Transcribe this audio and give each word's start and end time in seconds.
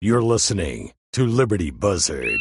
You're 0.00 0.22
listening 0.22 0.92
to 1.14 1.26
Liberty 1.26 1.72
Buzzard 1.72 2.38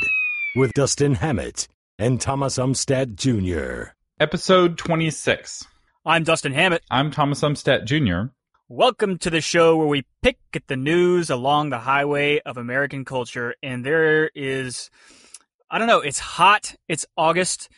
with 0.56 0.74
Dustin 0.74 1.16
Hammett 1.16 1.68
and 1.98 2.22
Thomas 2.22 2.60
Umstattd 2.60 3.16
Jr. 3.16 3.94
Episode 4.20 4.78
26. 4.78 5.66
I'm 6.06 6.24
Dustin 6.24 6.54
Hammett. 6.54 6.84
I'm 6.92 7.10
Thomas 7.10 7.42
Umstattd 7.42 7.86
Jr. 7.86 8.32
Welcome 8.70 9.18
to 9.18 9.32
the 9.32 9.42
show 9.42 9.76
where 9.76 9.88
we 9.88 10.06
pick 10.22 10.38
at 10.54 10.68
the 10.68 10.76
news 10.76 11.32
along 11.32 11.72
the 11.72 11.80
highway 11.80 12.42
of 12.46 12.58
American 12.58 13.06
culture. 13.06 13.56
And 13.64 13.84
there 13.84 14.30
is, 14.36 14.92
I 15.68 15.80
don't 15.80 15.88
know, 15.88 16.02
it's 16.02 16.20
hot, 16.20 16.76
it's 16.88 17.08
August, 17.18 17.70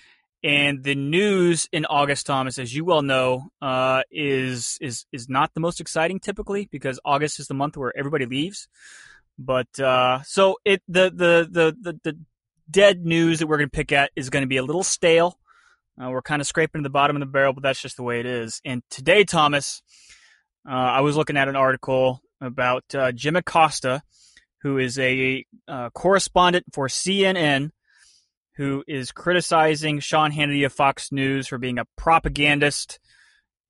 and 0.43 0.83
the 0.83 0.95
news 0.95 1.69
in 1.71 1.85
August, 1.85 2.25
Thomas, 2.25 2.59
as 2.59 2.75
you 2.75 2.83
well 2.83 3.01
know, 3.01 3.47
uh, 3.61 4.03
is 4.11 4.77
is 4.81 5.05
is 5.13 5.29
not 5.29 5.53
the 5.53 5.61
most 5.61 5.79
exciting 5.79 6.19
typically 6.19 6.67
because 6.69 6.99
August 7.05 7.39
is 7.39 7.47
the 7.47 7.53
month 7.53 7.77
where 7.77 7.97
everybody 7.97 8.25
leaves. 8.25 8.67
But 9.39 9.79
uh, 9.79 10.21
so 10.23 10.57
it 10.65 10.83
the, 10.89 11.09
the 11.09 11.47
the 11.49 11.75
the 11.81 11.99
the 12.03 12.19
dead 12.69 13.05
news 13.05 13.39
that 13.39 13.47
we're 13.47 13.57
going 13.57 13.69
to 13.69 13.75
pick 13.75 13.93
at 13.93 14.11
is 14.15 14.29
going 14.29 14.43
to 14.43 14.47
be 14.47 14.57
a 14.57 14.63
little 14.63 14.83
stale. 14.83 15.39
Uh, 15.99 16.09
we're 16.09 16.21
kind 16.21 16.41
of 16.41 16.47
scraping 16.47 16.83
the 16.83 16.89
bottom 16.89 17.15
of 17.15 17.21
the 17.21 17.25
barrel, 17.25 17.53
but 17.53 17.63
that's 17.63 17.81
just 17.81 17.95
the 17.95 18.03
way 18.03 18.19
it 18.19 18.25
is. 18.25 18.61
And 18.65 18.83
today, 18.89 19.23
Thomas, 19.23 19.81
uh, 20.69 20.73
I 20.73 21.01
was 21.01 21.15
looking 21.15 21.37
at 21.37 21.47
an 21.47 21.55
article 21.55 22.21
about 22.41 22.83
uh, 22.93 23.13
Jim 23.13 23.37
Acosta, 23.37 24.01
who 24.61 24.77
is 24.77 24.99
a 24.99 25.45
uh, 25.69 25.89
correspondent 25.91 26.65
for 26.73 26.87
CNN, 26.87 27.71
who 28.57 28.83
is 28.87 29.13
criticizing 29.13 30.01
Sean 30.01 30.33
Hannity 30.33 30.65
of 30.65 30.73
Fox 30.73 31.13
News 31.13 31.47
for 31.47 31.57
being 31.57 31.79
a 31.79 31.85
propagandist. 31.97 32.99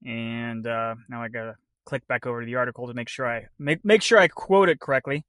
And 0.04 0.66
uh, 0.66 0.96
now 1.10 1.22
I 1.22 1.28
gotta 1.28 1.58
click 1.86 2.08
back 2.08 2.26
over 2.26 2.42
to 2.42 2.46
the 2.46 2.56
article 2.56 2.88
to 2.88 2.96
make 2.96 3.08
sure 3.08 3.28
I 3.28 3.48
make 3.60 3.86
make 3.86 4.02
sure 4.02 4.18
I 4.18 4.28
quote 4.28 4.70
it 4.70 4.80
correctly 4.80 5.26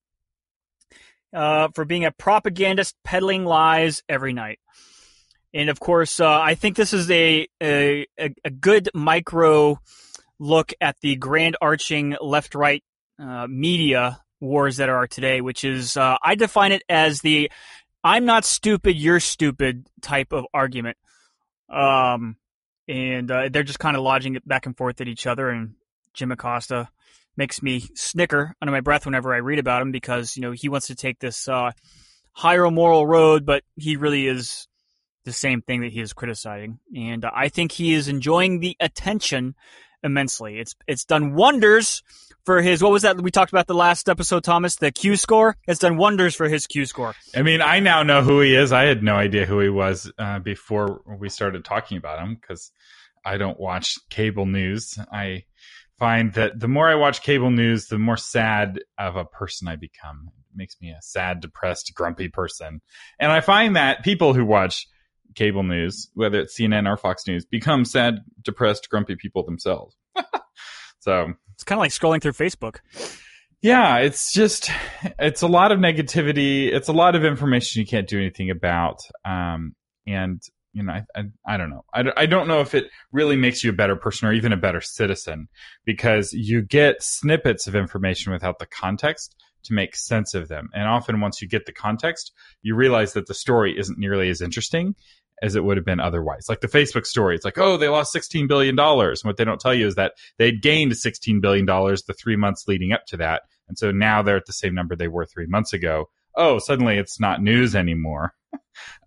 uh, 1.33 1.69
for 1.75 1.84
being 1.84 2.05
a 2.05 2.12
propagandist 2.12 2.97
peddling 3.05 3.45
lies 3.45 4.02
every 4.09 4.33
night. 4.33 4.59
And 5.53 5.69
of 5.69 5.81
course, 5.81 6.20
uh, 6.20 6.41
I 6.41 6.55
think 6.55 6.77
this 6.77 6.92
is 6.92 7.11
a, 7.11 7.48
a, 7.62 8.06
a 8.19 8.50
good 8.50 8.89
micro 8.95 9.81
look 10.39 10.73
at 10.81 10.97
the 11.01 11.17
grand 11.17 11.56
arching 11.61 12.17
left 12.20 12.55
right 12.55 12.83
uh, 13.19 13.47
media 13.48 14.20
wars 14.41 14.78
that 14.78 14.89
are 14.89 15.06
today, 15.06 15.41
which 15.41 15.64
is, 15.64 15.97
uh, 15.97 16.17
I 16.23 16.34
define 16.34 16.73
it 16.73 16.83
as 16.89 17.20
the 17.20 17.51
I'm 18.03 18.25
not 18.25 18.45
stupid, 18.45 18.97
you're 18.97 19.20
stupid 19.20 19.86
type 20.01 20.33
of 20.33 20.47
argument. 20.55 20.97
Um, 21.69 22.36
and 22.89 23.31
uh, 23.31 23.48
they're 23.51 23.62
just 23.62 23.78
kind 23.78 23.97
of 23.97 24.03
lodging 24.03 24.36
it 24.36 24.48
back 24.48 24.67
and 24.67 24.77
forth 24.77 25.01
at 25.01 25.08
each 25.08 25.27
other. 25.27 25.51
And 25.51 25.75
Jim 26.14 26.33
Acosta 26.33 26.89
makes 27.41 27.62
me 27.62 27.83
snicker 27.94 28.55
under 28.60 28.70
my 28.70 28.83
breath 28.83 29.06
whenever 29.06 29.33
I 29.33 29.38
read 29.38 29.58
about 29.58 29.80
him 29.80 29.92
because 29.92 30.36
you 30.36 30.42
know 30.42 30.52
he 30.52 30.69
wants 30.69 30.88
to 30.88 30.94
take 30.94 31.19
this 31.19 31.48
uh, 31.48 31.72
higher 32.33 32.70
moral 32.70 33.06
road, 33.06 33.46
but 33.46 33.64
he 33.77 33.96
really 33.96 34.27
is 34.27 34.69
the 35.24 35.33
same 35.33 35.62
thing 35.62 35.80
that 35.80 35.91
he 35.91 36.00
is 36.00 36.12
criticizing, 36.12 36.78
and 36.94 37.24
uh, 37.24 37.30
I 37.34 37.48
think 37.48 37.72
he 37.72 37.94
is 37.94 38.08
enjoying 38.08 38.61
the 38.61 38.77
attention 38.78 39.55
immensely. 40.02 40.58
It's 40.58 40.74
it's 40.86 41.06
done 41.06 41.33
wonders 41.33 42.02
for 42.44 42.61
his 42.61 42.83
what 42.83 42.92
was 42.92 43.02
that 43.02 43.18
we 43.18 43.30
talked 43.30 43.52
about 43.52 43.66
the 43.66 43.74
last 43.74 44.11
episode, 44.11 44.44
Thomas? 44.44 44.77
The 44.77 44.92
Q 44.92 45.16
score. 45.16 45.56
It's 45.66 45.80
done 45.80 45.96
wonders 45.96 46.34
for 46.34 46.46
his 46.46 46.66
Q 46.66 46.84
score. 46.84 47.14
I 47.34 47.41
mean, 47.41 47.62
I 47.62 47.80
now 47.80 48.02
know 48.02 48.22
who 48.22 48.42
he 48.42 48.55
is. 48.55 48.70
I 48.70 48.83
had 48.83 49.02
no 49.02 49.14
idea 49.14 49.46
who 49.46 49.61
he 49.61 49.70
was 49.70 50.12
uh, 50.18 50.41
before 50.41 51.00
we 51.18 51.30
started 51.30 51.64
talking 51.64 51.96
about 51.96 52.18
him 52.18 52.34
because 52.34 52.70
I 53.24 53.38
don't 53.38 53.58
watch 53.58 53.96
cable 54.11 54.44
news. 54.44 54.98
I 55.11 55.44
find 56.01 56.33
that 56.33 56.59
the 56.59 56.67
more 56.67 56.89
I 56.89 56.95
watch 56.95 57.23
cable 57.23 57.51
news, 57.51 57.87
the 57.87 57.98
more 57.98 58.17
sad 58.17 58.81
of 58.98 59.17
a 59.17 59.25
person 59.27 59.69
I 59.69 59.77
become. 59.77 60.31
It 60.51 60.57
makes 60.57 60.77
me 60.81 60.89
a 60.91 60.98
sad, 61.03 61.41
depressed, 61.41 61.92
grumpy 61.95 62.29
person. 62.29 62.81
And 63.20 63.31
I 63.31 63.42
find 63.42 63.77
that 63.77 64.03
people 64.03 64.33
who 64.33 64.45
watch 64.45 64.89
cable 65.34 65.62
news, 65.62 66.09
whether 66.15 66.41
it's 66.41 66.59
CNN 66.59 66.89
or 66.89 66.97
Fox 66.97 67.27
News, 67.27 67.45
become 67.45 67.84
sad, 67.84 68.15
depressed, 68.42 68.89
grumpy 68.89 69.14
people 69.14 69.45
themselves. 69.45 69.95
so 71.01 71.35
it's 71.52 71.64
kind 71.64 71.79
of 71.79 71.80
like 71.80 71.92
scrolling 71.92 72.23
through 72.23 72.33
Facebook. 72.33 72.79
Yeah, 73.61 73.98
it's 73.98 74.33
just 74.33 74.70
it's 75.19 75.42
a 75.42 75.48
lot 75.48 75.70
of 75.70 75.79
negativity. 75.79 76.73
It's 76.73 76.89
a 76.89 76.95
lot 76.95 77.14
of 77.14 77.27
information 77.27 77.80
you 77.80 77.86
can't 77.86 78.08
do 78.08 78.19
anything 78.19 78.48
about. 78.48 79.01
Um, 79.23 79.74
and 80.07 80.42
you 80.73 80.83
know, 80.83 80.92
I, 80.92 81.05
I, 81.14 81.25
I, 81.47 81.57
don't 81.57 81.70
know. 81.70 81.85
I, 81.92 82.05
I 82.17 82.27
don't 82.27 82.48
know 82.48 82.61
if 82.61 82.75
it 82.75 82.86
really 83.13 83.36
makes 83.36 83.64
you 83.64 83.70
a 83.70 83.75
better 83.75 83.97
person 83.97 84.29
or 84.29 84.33
even 84.33 84.53
a 84.53 84.57
better 84.57 84.81
citizen 84.81 85.48
because 85.85 86.33
you 86.33 86.63
get 86.63 87.03
snippets 87.03 87.67
of 87.67 87.75
information 87.75 88.33
without 88.33 88.58
the 88.58 88.67
context 88.67 89.35
to 89.64 89.75
make 89.75 89.97
sense 89.97 90.35
of 90.35 90.48
them. 90.48 90.70
And 90.73 90.86
often 90.89 91.20
once 91.20 91.42
you 91.42 91.48
get 91.48 91.67
the 91.67 91.73
context, 91.73 92.33
you 92.63 92.75
realize 92.75 93.13
that 93.14 93.27
the 93.27 93.35
story 93.35 93.79
isn't 93.79 93.98
nearly 93.98 94.30
as 94.30 94.41
interesting 94.41 94.95
as 95.42 95.57
it 95.57 95.64
would 95.64 95.77
have 95.77 95.86
been 95.86 96.01
otherwise. 96.01 96.47
Like 96.48 96.61
the 96.61 96.69
Facebook 96.69 97.07
story, 97.07 97.35
it's 97.35 97.45
like, 97.45 97.59
oh, 97.59 97.77
they 97.77 97.89
lost 97.89 98.14
$16 98.14 98.47
billion. 98.47 98.79
And 98.79 99.19
what 99.23 99.36
they 99.36 99.45
don't 99.45 99.61
tell 99.61 99.75
you 99.75 99.86
is 99.86 99.95
that 99.95 100.13
they'd 100.39 100.63
gained 100.63 100.92
$16 100.92 101.41
billion 101.41 101.67
the 101.67 102.14
three 102.19 102.36
months 102.36 102.69
leading 102.69 102.92
up 102.92 103.07
to 103.07 103.17
that. 103.19 103.42
And 103.69 103.79
so 103.79 103.91
now 103.91 104.23
they're 104.23 104.36
at 104.36 104.47
the 104.47 104.53
same 104.53 104.75
number 104.75 104.97
they 104.97 105.09
were 105.09 105.25
three 105.25 105.47
months 105.47 105.73
ago. 105.73 106.11
Oh, 106.36 106.59
suddenly 106.59 106.98
it's 106.98 107.19
not 107.19 107.42
news 107.42 107.75
anymore. 107.75 108.35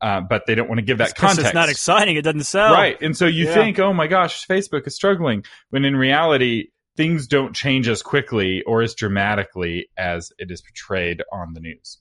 Uh, 0.01 0.21
but 0.21 0.45
they 0.45 0.55
don't 0.55 0.67
want 0.67 0.79
to 0.79 0.85
give 0.85 0.97
that 0.97 1.11
it's 1.11 1.19
context. 1.19 1.45
It's 1.45 1.53
not 1.53 1.69
exciting. 1.69 2.17
It 2.17 2.23
doesn't 2.23 2.43
sell. 2.43 2.73
Right. 2.73 3.01
And 3.01 3.15
so 3.15 3.25
you 3.25 3.45
yeah. 3.45 3.53
think, 3.53 3.79
oh 3.79 3.93
my 3.93 4.07
gosh, 4.07 4.45
Facebook 4.45 4.85
is 4.85 4.95
struggling. 4.95 5.45
When 5.69 5.85
in 5.85 5.95
reality, 5.95 6.67
things 6.97 7.27
don't 7.27 7.55
change 7.55 7.87
as 7.87 8.01
quickly 8.01 8.63
or 8.63 8.81
as 8.81 8.95
dramatically 8.95 9.89
as 9.97 10.31
it 10.37 10.51
is 10.51 10.61
portrayed 10.61 11.23
on 11.31 11.53
the 11.53 11.61
news. 11.61 11.99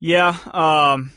Yeah. 0.00 0.36
Um, 0.52 1.12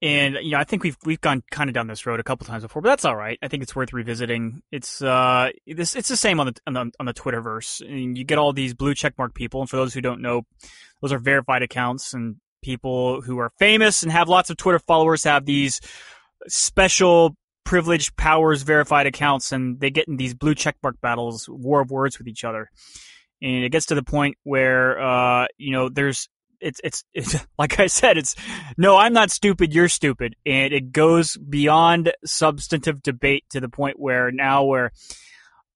and 0.00 0.36
you 0.42 0.52
know, 0.52 0.58
I 0.58 0.64
think 0.64 0.84
we've 0.84 0.96
we've 1.04 1.20
gone 1.20 1.42
kind 1.50 1.68
of 1.68 1.74
down 1.74 1.88
this 1.88 2.06
road 2.06 2.20
a 2.20 2.22
couple 2.22 2.46
times 2.46 2.62
before, 2.62 2.80
but 2.80 2.90
that's 2.90 3.04
all 3.04 3.16
right. 3.16 3.36
I 3.42 3.48
think 3.48 3.64
it's 3.64 3.74
worth 3.74 3.92
revisiting. 3.92 4.62
It's 4.70 5.02
uh, 5.02 5.50
this 5.66 5.96
it's 5.96 6.08
the 6.08 6.16
same 6.16 6.38
on 6.38 6.46
the 6.46 6.54
on 6.68 6.72
the, 6.74 6.92
on 7.00 7.06
the 7.06 7.14
Twitterverse. 7.14 7.80
And 7.80 8.16
you 8.16 8.22
get 8.22 8.38
all 8.38 8.52
these 8.52 8.74
blue 8.74 8.94
checkmark 8.94 9.34
people, 9.34 9.60
and 9.60 9.68
for 9.68 9.76
those 9.76 9.92
who 9.92 10.00
don't 10.00 10.22
know, 10.22 10.42
those 11.02 11.12
are 11.12 11.18
verified 11.18 11.62
accounts, 11.62 12.14
and 12.14 12.36
people 12.62 13.20
who 13.20 13.38
are 13.38 13.52
famous 13.58 14.02
and 14.02 14.12
have 14.12 14.28
lots 14.28 14.50
of 14.50 14.56
Twitter 14.56 14.78
followers 14.78 15.24
have 15.24 15.44
these 15.44 15.80
special 16.46 17.36
privileged 17.64 18.16
powers 18.16 18.62
verified 18.62 19.06
accounts 19.06 19.52
and 19.52 19.78
they 19.78 19.90
get 19.90 20.08
in 20.08 20.16
these 20.16 20.34
blue 20.34 20.54
checkmark 20.54 21.00
battles, 21.02 21.48
war 21.48 21.82
of 21.82 21.90
words 21.90 22.18
with 22.18 22.26
each 22.26 22.44
other. 22.44 22.70
And 23.42 23.64
it 23.64 23.70
gets 23.70 23.86
to 23.86 23.94
the 23.94 24.02
point 24.02 24.36
where, 24.42 25.00
uh, 25.00 25.46
you 25.58 25.72
know, 25.72 25.88
there's, 25.88 26.28
it's, 26.60 26.80
it's, 26.82 27.04
it's, 27.12 27.36
like 27.58 27.78
I 27.78 27.86
said, 27.86 28.16
it's, 28.16 28.34
no, 28.76 28.96
I'm 28.96 29.12
not 29.12 29.30
stupid, 29.30 29.74
you're 29.74 29.88
stupid. 29.88 30.34
And 30.46 30.72
it 30.72 30.92
goes 30.92 31.36
beyond 31.36 32.12
substantive 32.24 33.02
debate 33.02 33.44
to 33.50 33.60
the 33.60 33.68
point 33.68 33.98
where 33.98 34.30
now 34.30 34.64
where, 34.64 34.92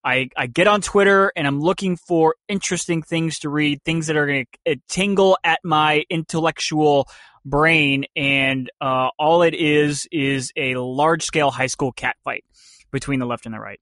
I, 0.05 0.31
I 0.37 0.47
get 0.47 0.67
on 0.67 0.81
Twitter 0.81 1.33
and 1.37 1.47
I'm 1.47 1.61
looking 1.61 1.97
for 1.97 2.35
interesting 2.49 3.03
things 3.03 3.41
to 3.41 3.49
read, 3.49 3.83
things 3.85 4.09
that 4.09 4.17
are 4.17 4.27
going 4.27 4.47
to 4.65 4.73
uh, 4.73 4.75
tingle 4.89 5.39
at 5.45 5.61
my 5.65 6.05
intellectual 6.11 7.09
brain. 7.45 8.05
And 8.17 8.71
uh, 8.81 9.11
all 9.19 9.43
it 9.43 9.55
is 9.55 10.09
is 10.11 10.53
a 10.57 10.75
large 10.77 11.23
scale 11.23 11.51
high 11.51 11.67
school 11.67 11.93
cat 11.93 12.17
fight 12.25 12.45
between 12.91 13.21
the 13.21 13.27
left 13.27 13.47
and 13.47 13.55
the 13.55 13.61
right. 13.61 13.81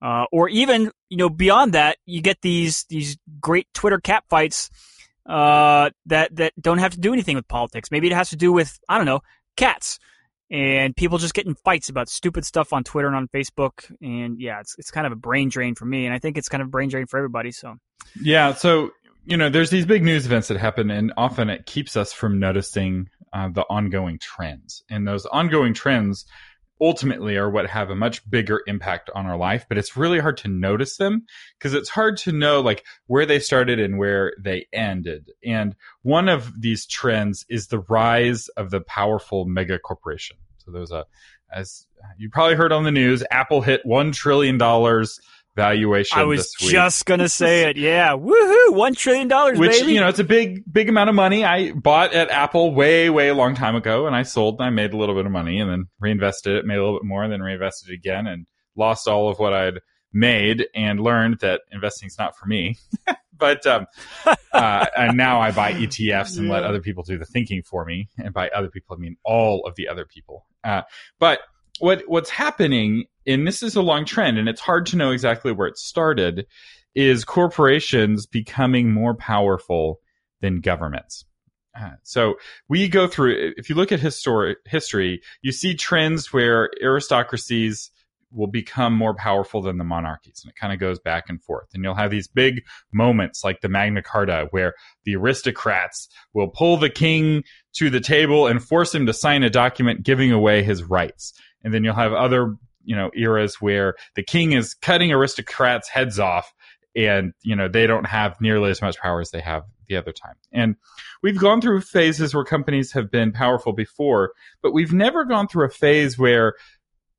Uh, 0.00 0.26
or 0.30 0.48
even, 0.48 0.92
you 1.08 1.16
know, 1.16 1.30
beyond 1.30 1.72
that, 1.72 1.96
you 2.04 2.20
get 2.20 2.42
these 2.42 2.84
these 2.88 3.16
great 3.40 3.66
Twitter 3.72 3.98
cat 3.98 4.24
fights 4.28 4.70
uh, 5.24 5.90
that 6.04 6.36
that 6.36 6.52
don't 6.60 6.78
have 6.78 6.92
to 6.92 7.00
do 7.00 7.12
anything 7.12 7.34
with 7.34 7.48
politics. 7.48 7.90
Maybe 7.90 8.06
it 8.06 8.12
has 8.12 8.30
to 8.30 8.36
do 8.36 8.52
with 8.52 8.78
I 8.88 8.98
don't 8.98 9.06
know 9.06 9.20
cats 9.56 9.98
and 10.50 10.94
people 10.94 11.18
just 11.18 11.34
get 11.34 11.46
in 11.46 11.54
fights 11.54 11.88
about 11.88 12.08
stupid 12.08 12.44
stuff 12.44 12.72
on 12.72 12.84
Twitter 12.84 13.08
and 13.08 13.16
on 13.16 13.28
Facebook. 13.28 13.92
And 14.00 14.40
yeah, 14.40 14.60
it's 14.60 14.76
it's 14.78 14.90
kind 14.90 15.06
of 15.06 15.12
a 15.12 15.16
brain 15.16 15.48
drain 15.48 15.74
for 15.74 15.84
me, 15.84 16.06
and 16.06 16.14
I 16.14 16.18
think 16.18 16.38
it's 16.38 16.48
kind 16.48 16.62
of 16.62 16.68
a 16.68 16.70
brain 16.70 16.88
drain 16.88 17.06
for 17.06 17.18
everybody. 17.18 17.52
So 17.52 17.76
yeah, 18.20 18.54
so 18.54 18.90
you 19.24 19.36
know, 19.36 19.48
there's 19.48 19.70
these 19.70 19.86
big 19.86 20.04
news 20.04 20.26
events 20.26 20.48
that 20.48 20.58
happen, 20.58 20.90
and 20.90 21.12
often 21.16 21.50
it 21.50 21.66
keeps 21.66 21.96
us 21.96 22.12
from 22.12 22.38
noticing 22.38 23.08
uh, 23.32 23.48
the 23.48 23.62
ongoing 23.62 24.18
trends, 24.18 24.84
and 24.88 25.06
those 25.06 25.26
ongoing 25.26 25.74
trends 25.74 26.26
ultimately 26.80 27.36
are 27.36 27.50
what 27.50 27.68
have 27.68 27.90
a 27.90 27.94
much 27.94 28.28
bigger 28.28 28.62
impact 28.66 29.08
on 29.14 29.26
our 29.26 29.36
life 29.36 29.64
but 29.68 29.78
it's 29.78 29.96
really 29.96 30.18
hard 30.18 30.36
to 30.36 30.48
notice 30.48 30.96
them 30.96 31.24
because 31.58 31.74
it's 31.74 31.88
hard 31.88 32.16
to 32.16 32.32
know 32.32 32.60
like 32.60 32.84
where 33.06 33.26
they 33.26 33.38
started 33.38 33.80
and 33.80 33.98
where 33.98 34.32
they 34.38 34.66
ended. 34.72 35.30
And 35.44 35.74
one 36.02 36.28
of 36.28 36.60
these 36.60 36.86
trends 36.86 37.44
is 37.48 37.68
the 37.68 37.80
rise 37.80 38.48
of 38.48 38.70
the 38.70 38.80
powerful 38.80 39.44
mega 39.44 39.78
corporation. 39.78 40.36
So 40.58 40.70
there's 40.70 40.90
a 40.90 41.04
as 41.52 41.86
you 42.18 42.28
probably 42.28 42.56
heard 42.56 42.72
on 42.72 42.84
the 42.84 42.90
news 42.90 43.22
apple 43.30 43.60
hit 43.62 43.80
1 43.84 44.12
trillion 44.12 44.58
dollars 44.58 45.20
valuation. 45.56 46.18
I 46.18 46.24
was 46.24 46.52
just 46.52 47.06
gonna 47.06 47.28
say 47.28 47.68
it. 47.70 47.76
Yeah, 47.76 48.12
woohoo! 48.12 48.74
One 48.74 48.94
trillion 48.94 49.26
dollars, 49.26 49.58
which 49.58 49.72
baby. 49.72 49.94
you 49.94 50.00
know 50.00 50.08
it's 50.08 50.20
a 50.20 50.24
big, 50.24 50.62
big 50.70 50.88
amount 50.88 51.08
of 51.08 51.16
money. 51.16 51.44
I 51.44 51.72
bought 51.72 52.12
at 52.12 52.30
Apple 52.30 52.74
way, 52.74 53.10
way 53.10 53.28
a 53.28 53.34
long 53.34 53.56
time 53.56 53.74
ago, 53.74 54.06
and 54.06 54.14
I 54.14 54.22
sold. 54.22 54.60
and 54.60 54.66
I 54.66 54.70
made 54.70 54.92
a 54.92 54.96
little 54.96 55.14
bit 55.14 55.26
of 55.26 55.32
money, 55.32 55.58
and 55.58 55.68
then 55.68 55.86
reinvested 55.98 56.54
it, 56.54 56.64
made 56.64 56.76
a 56.76 56.84
little 56.84 57.00
bit 57.00 57.06
more, 57.06 57.24
and 57.24 57.32
then 57.32 57.42
reinvested 57.42 57.92
again, 57.92 58.26
and 58.28 58.46
lost 58.76 59.08
all 59.08 59.28
of 59.28 59.38
what 59.38 59.52
I'd 59.52 59.80
made 60.12 60.66
and 60.74 61.00
learned 61.00 61.38
that 61.40 61.62
investing 61.72 62.06
is 62.06 62.18
not 62.18 62.36
for 62.36 62.46
me. 62.46 62.76
but 63.38 63.66
um, 63.66 63.86
uh, 64.52 64.86
and 64.96 65.16
now 65.16 65.40
I 65.40 65.50
buy 65.50 65.72
ETFs 65.72 66.38
and 66.38 66.48
let 66.48 66.64
other 66.64 66.80
people 66.80 67.02
do 67.02 67.18
the 67.18 67.24
thinking 67.24 67.62
for 67.62 67.84
me. 67.84 68.08
And 68.18 68.32
by 68.32 68.48
other 68.50 68.68
people, 68.68 68.96
I 68.96 69.00
mean 69.00 69.16
all 69.24 69.66
of 69.66 69.74
the 69.76 69.88
other 69.88 70.04
people. 70.04 70.46
Uh, 70.64 70.82
but 71.18 71.40
what 71.78 72.02
what's 72.06 72.30
happening, 72.30 73.04
and 73.26 73.46
this 73.46 73.62
is 73.62 73.76
a 73.76 73.82
long 73.82 74.04
trend, 74.04 74.38
and 74.38 74.48
it's 74.48 74.60
hard 74.60 74.86
to 74.86 74.96
know 74.96 75.10
exactly 75.10 75.52
where 75.52 75.68
it 75.68 75.78
started, 75.78 76.46
is 76.94 77.24
corporations 77.24 78.26
becoming 78.26 78.92
more 78.92 79.14
powerful 79.14 80.00
than 80.40 80.60
governments. 80.60 81.24
Uh, 81.78 81.90
so 82.02 82.36
we 82.68 82.88
go 82.88 83.06
through. 83.06 83.52
If 83.56 83.68
you 83.68 83.74
look 83.74 83.92
at 83.92 84.00
histori- 84.00 84.56
history, 84.64 85.20
you 85.42 85.52
see 85.52 85.74
trends 85.74 86.32
where 86.32 86.70
aristocracies 86.82 87.90
will 88.32 88.46
become 88.46 88.92
more 88.92 89.14
powerful 89.14 89.62
than 89.62 89.78
the 89.78 89.84
monarchies. 89.84 90.40
And 90.42 90.50
it 90.50 90.60
kind 90.60 90.72
of 90.72 90.78
goes 90.78 90.98
back 90.98 91.24
and 91.28 91.42
forth. 91.42 91.68
And 91.74 91.84
you'll 91.84 91.94
have 91.94 92.10
these 92.10 92.28
big 92.28 92.62
moments 92.92 93.44
like 93.44 93.60
the 93.60 93.68
Magna 93.68 94.02
Carta 94.02 94.48
where 94.50 94.74
the 95.04 95.16
aristocrats 95.16 96.08
will 96.34 96.48
pull 96.48 96.76
the 96.76 96.90
king 96.90 97.44
to 97.76 97.88
the 97.88 98.00
table 98.00 98.46
and 98.46 98.62
force 98.62 98.94
him 98.94 99.06
to 99.06 99.12
sign 99.12 99.42
a 99.42 99.50
document 99.50 100.02
giving 100.02 100.32
away 100.32 100.62
his 100.62 100.82
rights. 100.82 101.32
And 101.62 101.72
then 101.72 101.84
you'll 101.84 101.94
have 101.94 102.12
other, 102.12 102.54
you 102.86 102.96
know, 102.96 103.10
eras 103.14 103.56
where 103.60 103.94
the 104.14 104.22
king 104.22 104.52
is 104.52 104.74
cutting 104.74 105.12
aristocrats' 105.12 105.88
heads 105.88 106.18
off 106.18 106.54
and, 106.96 107.34
you 107.42 107.54
know, 107.54 107.68
they 107.68 107.86
don't 107.86 108.06
have 108.06 108.40
nearly 108.40 108.70
as 108.70 108.80
much 108.80 108.98
power 108.98 109.20
as 109.20 109.30
they 109.30 109.40
have 109.40 109.64
the 109.88 109.96
other 109.96 110.12
time. 110.12 110.36
And 110.50 110.76
we've 111.22 111.38
gone 111.38 111.60
through 111.60 111.82
phases 111.82 112.34
where 112.34 112.44
companies 112.44 112.92
have 112.92 113.10
been 113.10 113.32
powerful 113.32 113.74
before, 113.74 114.32
but 114.62 114.72
we've 114.72 114.94
never 114.94 115.24
gone 115.26 115.46
through 115.46 115.66
a 115.66 115.70
phase 115.70 116.18
where 116.18 116.54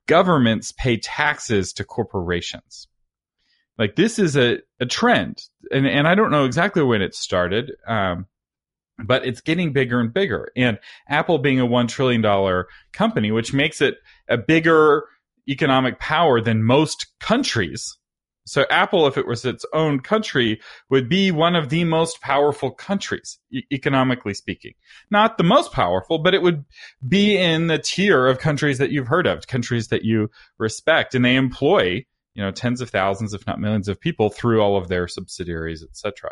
governments 0.07 0.71
pay 0.71 0.97
taxes 0.97 1.73
to 1.73 1.83
corporations. 1.83 2.87
Like 3.77 3.95
this 3.95 4.17
is 4.17 4.35
a, 4.35 4.57
a 4.79 4.87
trend, 4.87 5.37
and 5.71 5.85
and 5.85 6.07
I 6.07 6.15
don't 6.15 6.31
know 6.31 6.45
exactly 6.45 6.81
when 6.81 7.03
it 7.03 7.13
started, 7.13 7.73
um, 7.87 8.25
but 9.05 9.23
it's 9.23 9.41
getting 9.41 9.71
bigger 9.71 9.99
and 9.99 10.11
bigger. 10.11 10.51
And 10.55 10.79
Apple 11.07 11.37
being 11.37 11.59
a 11.59 11.65
one 11.65 11.85
trillion 11.85 12.21
dollar 12.21 12.67
company, 12.91 13.31
which 13.31 13.53
makes 13.53 13.79
it 13.79 13.97
a 14.27 14.37
bigger 14.37 15.03
economic 15.47 15.99
power 15.99 16.41
than 16.41 16.63
most 16.63 17.07
countries, 17.19 17.97
so 18.47 18.65
Apple, 18.69 19.07
if 19.07 19.17
it 19.17 19.27
was 19.27 19.43
its 19.43 19.65
own 19.73 19.99
country, 19.99 20.61
would 20.89 21.09
be 21.09 21.31
one 21.31 21.53
of 21.53 21.67
the 21.67 21.83
most 21.83 22.21
powerful 22.21 22.71
countries, 22.71 23.39
e- 23.51 23.63
economically 23.73 24.33
speaking. 24.33 24.71
Not 25.11 25.37
the 25.37 25.43
most 25.43 25.73
powerful, 25.73 26.19
but 26.19 26.33
it 26.33 26.41
would 26.41 26.63
be 27.05 27.35
in 27.35 27.67
the 27.67 27.77
tier 27.77 28.25
of 28.25 28.39
countries 28.39 28.77
that 28.77 28.89
you've 28.89 29.07
heard 29.07 29.27
of, 29.27 29.47
countries 29.47 29.89
that 29.89 30.05
you 30.05 30.31
respect, 30.57 31.13
and 31.13 31.25
they 31.25 31.35
employ, 31.35 32.05
you 32.35 32.43
know, 32.43 32.51
tens 32.51 32.79
of 32.79 32.89
thousands, 32.89 33.33
if 33.33 33.45
not 33.45 33.59
millions 33.59 33.89
of 33.89 33.99
people 33.99 34.29
through 34.29 34.61
all 34.61 34.77
of 34.77 34.87
their 34.87 35.09
subsidiaries, 35.09 35.83
etc. 35.83 36.31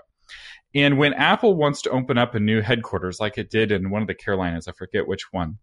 And 0.73 0.97
when 0.97 1.13
Apple 1.13 1.57
wants 1.57 1.81
to 1.81 1.89
open 1.89 2.17
up 2.17 2.33
a 2.33 2.39
new 2.39 2.62
headquarters, 2.62 3.19
like 3.19 3.38
it 3.38 3.50
did 3.50 3.73
in 3.73 3.89
one 3.89 4.01
of 4.01 4.07
the 4.07 4.15
Carolinas, 4.15 4.69
I 4.69 4.71
forget 4.71 5.06
which 5.06 5.33
one, 5.33 5.57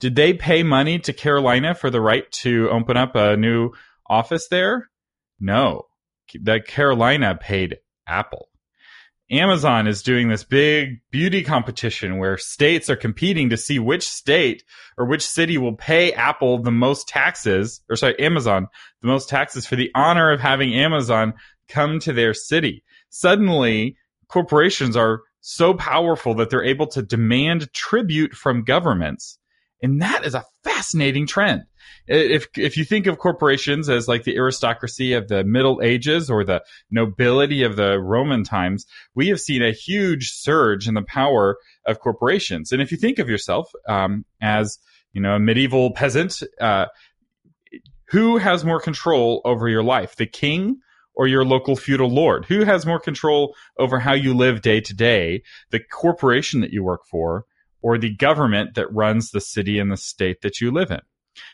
did 0.00 0.16
they 0.16 0.32
pay 0.32 0.62
money 0.62 0.98
to 1.00 1.12
Carolina 1.12 1.74
for 1.74 1.90
the 1.90 2.00
right 2.00 2.30
to 2.32 2.68
open 2.70 2.96
up 2.96 3.14
a 3.14 3.36
new 3.36 3.72
office 4.08 4.48
there? 4.48 4.90
No, 5.40 5.86
that 6.42 6.66
Carolina 6.66 7.38
paid 7.40 7.78
Apple. 8.06 8.48
Amazon 9.30 9.86
is 9.86 10.02
doing 10.02 10.28
this 10.28 10.42
big 10.42 11.00
beauty 11.10 11.42
competition 11.42 12.16
where 12.16 12.38
states 12.38 12.88
are 12.88 12.96
competing 12.96 13.50
to 13.50 13.58
see 13.58 13.78
which 13.78 14.08
state 14.08 14.64
or 14.96 15.04
which 15.04 15.26
city 15.26 15.58
will 15.58 15.74
pay 15.74 16.12
Apple 16.14 16.62
the 16.62 16.70
most 16.70 17.08
taxes, 17.08 17.82
or 17.90 17.96
sorry, 17.96 18.18
Amazon, 18.18 18.68
the 19.02 19.08
most 19.08 19.28
taxes 19.28 19.66
for 19.66 19.76
the 19.76 19.90
honor 19.94 20.30
of 20.30 20.40
having 20.40 20.72
Amazon 20.72 21.34
come 21.68 22.00
to 22.00 22.14
their 22.14 22.32
city. 22.32 22.82
Suddenly, 23.10 23.96
corporations 24.28 24.96
are 24.96 25.20
so 25.40 25.74
powerful 25.74 26.34
that 26.34 26.48
they're 26.48 26.64
able 26.64 26.86
to 26.86 27.02
demand 27.02 27.72
tribute 27.74 28.34
from 28.34 28.64
governments. 28.64 29.38
And 29.82 30.02
that 30.02 30.24
is 30.24 30.34
a 30.34 30.44
fascinating 30.64 31.26
trend 31.26 31.64
if 32.08 32.48
if 32.56 32.76
you 32.76 32.84
think 32.84 33.06
of 33.06 33.18
corporations 33.18 33.88
as 33.88 34.08
like 34.08 34.24
the 34.24 34.36
aristocracy 34.36 35.12
of 35.12 35.28
the 35.28 35.44
Middle 35.44 35.80
Ages 35.82 36.30
or 36.30 36.42
the 36.42 36.62
nobility 36.90 37.62
of 37.62 37.76
the 37.76 37.98
Roman 38.00 38.44
times, 38.44 38.86
we 39.14 39.28
have 39.28 39.40
seen 39.40 39.62
a 39.62 39.72
huge 39.72 40.30
surge 40.30 40.88
in 40.88 40.94
the 40.94 41.02
power 41.02 41.58
of 41.86 42.00
corporations. 42.00 42.72
And 42.72 42.80
if 42.80 42.90
you 42.90 42.98
think 42.98 43.18
of 43.18 43.28
yourself 43.28 43.70
um, 43.88 44.24
as 44.40 44.78
you 45.12 45.20
know 45.20 45.34
a 45.34 45.38
medieval 45.38 45.92
peasant, 45.92 46.42
uh, 46.60 46.86
who 48.08 48.38
has 48.38 48.64
more 48.64 48.80
control 48.80 49.42
over 49.44 49.68
your 49.68 49.84
life, 49.84 50.16
the 50.16 50.26
king? 50.26 50.80
Or 51.20 51.26
your 51.26 51.44
local 51.44 51.74
feudal 51.74 52.08
lord? 52.08 52.44
Who 52.44 52.62
has 52.62 52.86
more 52.86 53.00
control 53.00 53.56
over 53.76 53.98
how 53.98 54.12
you 54.12 54.34
live 54.34 54.62
day 54.62 54.80
to 54.80 54.94
day? 54.94 55.42
The 55.70 55.80
corporation 55.80 56.60
that 56.60 56.70
you 56.70 56.84
work 56.84 57.00
for, 57.10 57.44
or 57.82 57.98
the 57.98 58.14
government 58.14 58.74
that 58.74 58.92
runs 58.92 59.30
the 59.30 59.40
city 59.40 59.78
and 59.78 59.90
the 59.90 59.96
state 59.96 60.40
that 60.42 60.60
you 60.60 60.70
live 60.70 60.90
in? 60.90 61.00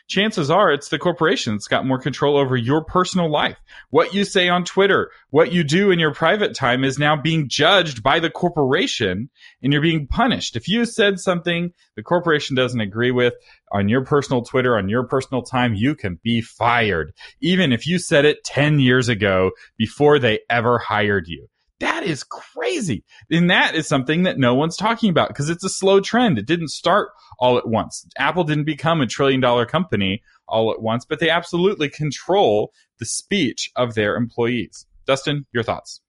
chances 0.07 0.49
are 0.49 0.71
it's 0.71 0.89
the 0.89 0.99
corporation 0.99 1.53
that's 1.53 1.67
got 1.67 1.85
more 1.85 1.99
control 1.99 2.37
over 2.37 2.55
your 2.55 2.83
personal 2.83 3.29
life. 3.29 3.57
What 3.89 4.13
you 4.13 4.23
say 4.23 4.49
on 4.49 4.63
Twitter, 4.63 5.11
what 5.29 5.51
you 5.51 5.63
do 5.63 5.91
in 5.91 5.99
your 5.99 6.13
private 6.13 6.55
time 6.55 6.83
is 6.83 6.99
now 6.99 7.15
being 7.15 7.49
judged 7.49 8.03
by 8.03 8.19
the 8.19 8.29
corporation 8.29 9.29
and 9.61 9.73
you're 9.73 9.81
being 9.81 10.07
punished. 10.07 10.55
If 10.55 10.67
you 10.67 10.85
said 10.85 11.19
something 11.19 11.71
the 11.95 12.03
corporation 12.03 12.55
doesn't 12.55 12.81
agree 12.81 13.11
with 13.11 13.33
on 13.71 13.89
your 13.89 14.03
personal 14.03 14.43
Twitter, 14.43 14.77
on 14.77 14.89
your 14.89 15.07
personal 15.07 15.43
time, 15.43 15.73
you 15.73 15.95
can 15.95 16.19
be 16.23 16.41
fired. 16.41 17.13
Even 17.41 17.73
if 17.73 17.87
you 17.87 17.99
said 17.99 18.25
it 18.25 18.43
10 18.43 18.79
years 18.79 19.09
ago 19.09 19.51
before 19.77 20.19
they 20.19 20.39
ever 20.49 20.77
hired 20.77 21.27
you. 21.27 21.47
That 21.79 22.03
is 22.03 22.23
crazy. 22.23 23.03
And 23.29 23.49
that 23.49 23.75
is 23.75 23.87
something 23.87 24.23
that 24.23 24.37
no 24.37 24.55
one's 24.55 24.77
talking 24.77 25.09
about 25.09 25.27
because 25.27 25.49
it's 25.49 25.63
a 25.63 25.69
slow 25.69 25.99
trend. 25.99 26.37
It 26.37 26.45
didn't 26.45 26.69
start 26.69 27.09
all 27.39 27.57
at 27.57 27.67
once. 27.67 28.07
Apple 28.17 28.45
didn't 28.45 28.63
become 28.63 29.01
a 29.01 29.07
trillion 29.07 29.41
dollar 29.41 29.65
company 29.65 30.21
all 30.47 30.71
at 30.71 30.81
once, 30.81 31.05
but 31.05 31.19
they 31.19 31.29
absolutely 31.29 31.89
control 31.89 32.71
the 32.99 33.05
speech 33.05 33.71
of 33.75 33.93
their 33.93 34.15
employees. 34.15 34.85
Dustin, 35.05 35.45
your 35.51 35.63
thoughts? 35.63 36.01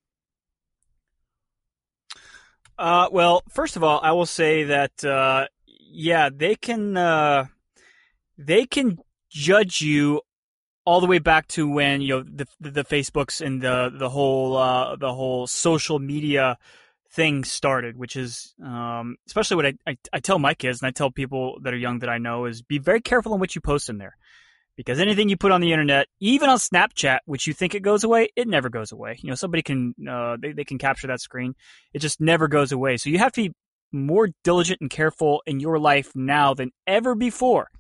Uh, 2.79 3.09
well, 3.11 3.43
first 3.49 3.77
of 3.77 3.83
all, 3.83 4.01
I 4.03 4.13
will 4.13 4.27
say 4.27 4.65
that 4.65 5.05
uh, 5.05 5.47
yeah, 5.67 6.29
they 6.33 6.55
can 6.55 6.97
uh, 6.97 7.47
they 8.39 8.67
can 8.67 8.99
judge 9.31 9.81
you 9.81 10.21
all 10.87 11.01
the 11.01 11.07
way 11.07 11.19
back 11.19 11.49
to 11.49 11.69
when 11.69 12.01
you 12.01 12.09
know 12.09 12.23
the 12.23 12.47
the, 12.61 12.85
Facebooks 12.85 13.45
and 13.45 13.61
the 13.61 13.93
the 13.93 14.09
whole 14.09 14.57
uh, 14.57 14.97
the 14.97 15.13
whole 15.13 15.47
social 15.47 15.99
media 15.99 16.57
thing 17.11 17.45
started, 17.45 17.97
which 17.97 18.17
is 18.17 18.55
um, 18.65 19.17
especially 19.27 19.57
what 19.57 19.67
I, 19.67 19.75
I, 19.87 19.97
I 20.15 20.21
tell 20.21 20.39
my 20.39 20.55
kids 20.55 20.81
and 20.81 20.89
I 20.89 20.93
tell 20.93 21.11
people 21.11 21.59
that 21.63 21.75
are 21.75 21.77
young 21.77 21.99
that 21.99 22.09
I 22.09 22.19
know 22.19 22.47
is 22.47 22.63
be 22.63 22.79
very 22.79 23.01
careful 23.01 23.35
on 23.35 23.41
what 23.41 23.55
you 23.55 23.61
post 23.61 23.91
in 23.91 23.99
there. 23.99 24.17
Because 24.77 25.01
anything 25.01 25.31
you 25.31 25.39
put 25.39 25.53
on 25.53 25.63
the 25.63 25.73
internet, 25.73 26.07
even 26.21 26.51
on 26.51 26.59
Snapchat, 26.59 27.21
which 27.25 27.47
you 27.47 27.55
think 27.55 27.75
it 27.75 27.81
goes 27.81 28.05
away, 28.05 28.29
it 28.37 28.47
never 28.47 28.69
goes 28.69 28.93
away. 28.93 29.17
You 29.23 29.31
know, 29.31 29.35
somebody 29.35 29.63
can 29.63 29.95
uh, 30.09 30.37
they, 30.41 30.53
they 30.53 30.65
can 30.65 30.79
capture 30.79 31.09
that 31.09 31.21
screen. 31.21 31.55
It 31.93 31.99
just 31.99 32.21
never 32.21 32.47
goes 32.47 32.73
away. 32.73 32.99
So 32.99 33.11
you 33.11 33.19
have 33.19 33.33
to 33.33 33.49
be 33.49 33.55
more 33.91 34.29
diligent 34.45 34.81
and 34.81 34.91
careful 34.91 35.43
in 35.47 35.59
your 35.59 35.79
life 35.79 36.13
now 36.15 36.55
than 36.55 36.71
ever 36.87 37.15
before 37.15 37.71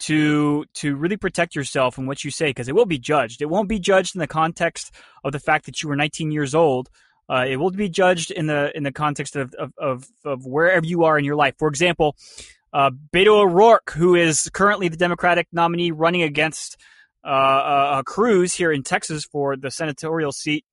to 0.00 0.64
to 0.74 0.96
really 0.96 1.16
protect 1.16 1.54
yourself 1.54 1.98
and 1.98 2.06
what 2.06 2.24
you 2.24 2.30
say 2.30 2.46
because 2.46 2.68
it 2.68 2.74
will 2.74 2.86
be 2.86 2.98
judged. 2.98 3.40
It 3.42 3.46
won't 3.46 3.68
be 3.68 3.78
judged 3.78 4.14
in 4.14 4.18
the 4.18 4.26
context 4.26 4.92
of 5.22 5.32
the 5.32 5.40
fact 5.40 5.66
that 5.66 5.82
you 5.82 5.88
were 5.88 5.96
19 5.96 6.30
years 6.30 6.54
old. 6.54 6.90
Uh, 7.28 7.46
it 7.48 7.56
will 7.56 7.70
be 7.70 7.88
judged 7.88 8.30
in 8.30 8.46
the 8.46 8.76
in 8.76 8.82
the 8.82 8.92
context 8.92 9.36
of, 9.36 9.54
of, 9.54 9.72
of, 9.78 10.06
of 10.24 10.44
wherever 10.44 10.84
you 10.84 11.04
are 11.04 11.18
in 11.18 11.24
your 11.24 11.36
life. 11.36 11.54
For 11.58 11.68
example, 11.68 12.16
uh, 12.72 12.90
Beto 13.12 13.40
O'Rourke, 13.40 13.92
who 13.92 14.14
is 14.14 14.50
currently 14.52 14.88
the 14.88 14.96
Democratic 14.96 15.46
nominee 15.52 15.90
running 15.90 16.22
against 16.22 16.76
uh, 17.24 17.28
uh, 17.28 18.02
Cruz 18.02 18.52
here 18.54 18.72
in 18.72 18.82
Texas 18.82 19.24
for 19.24 19.56
the 19.56 19.70
senatorial 19.70 20.32
seat, 20.32 20.64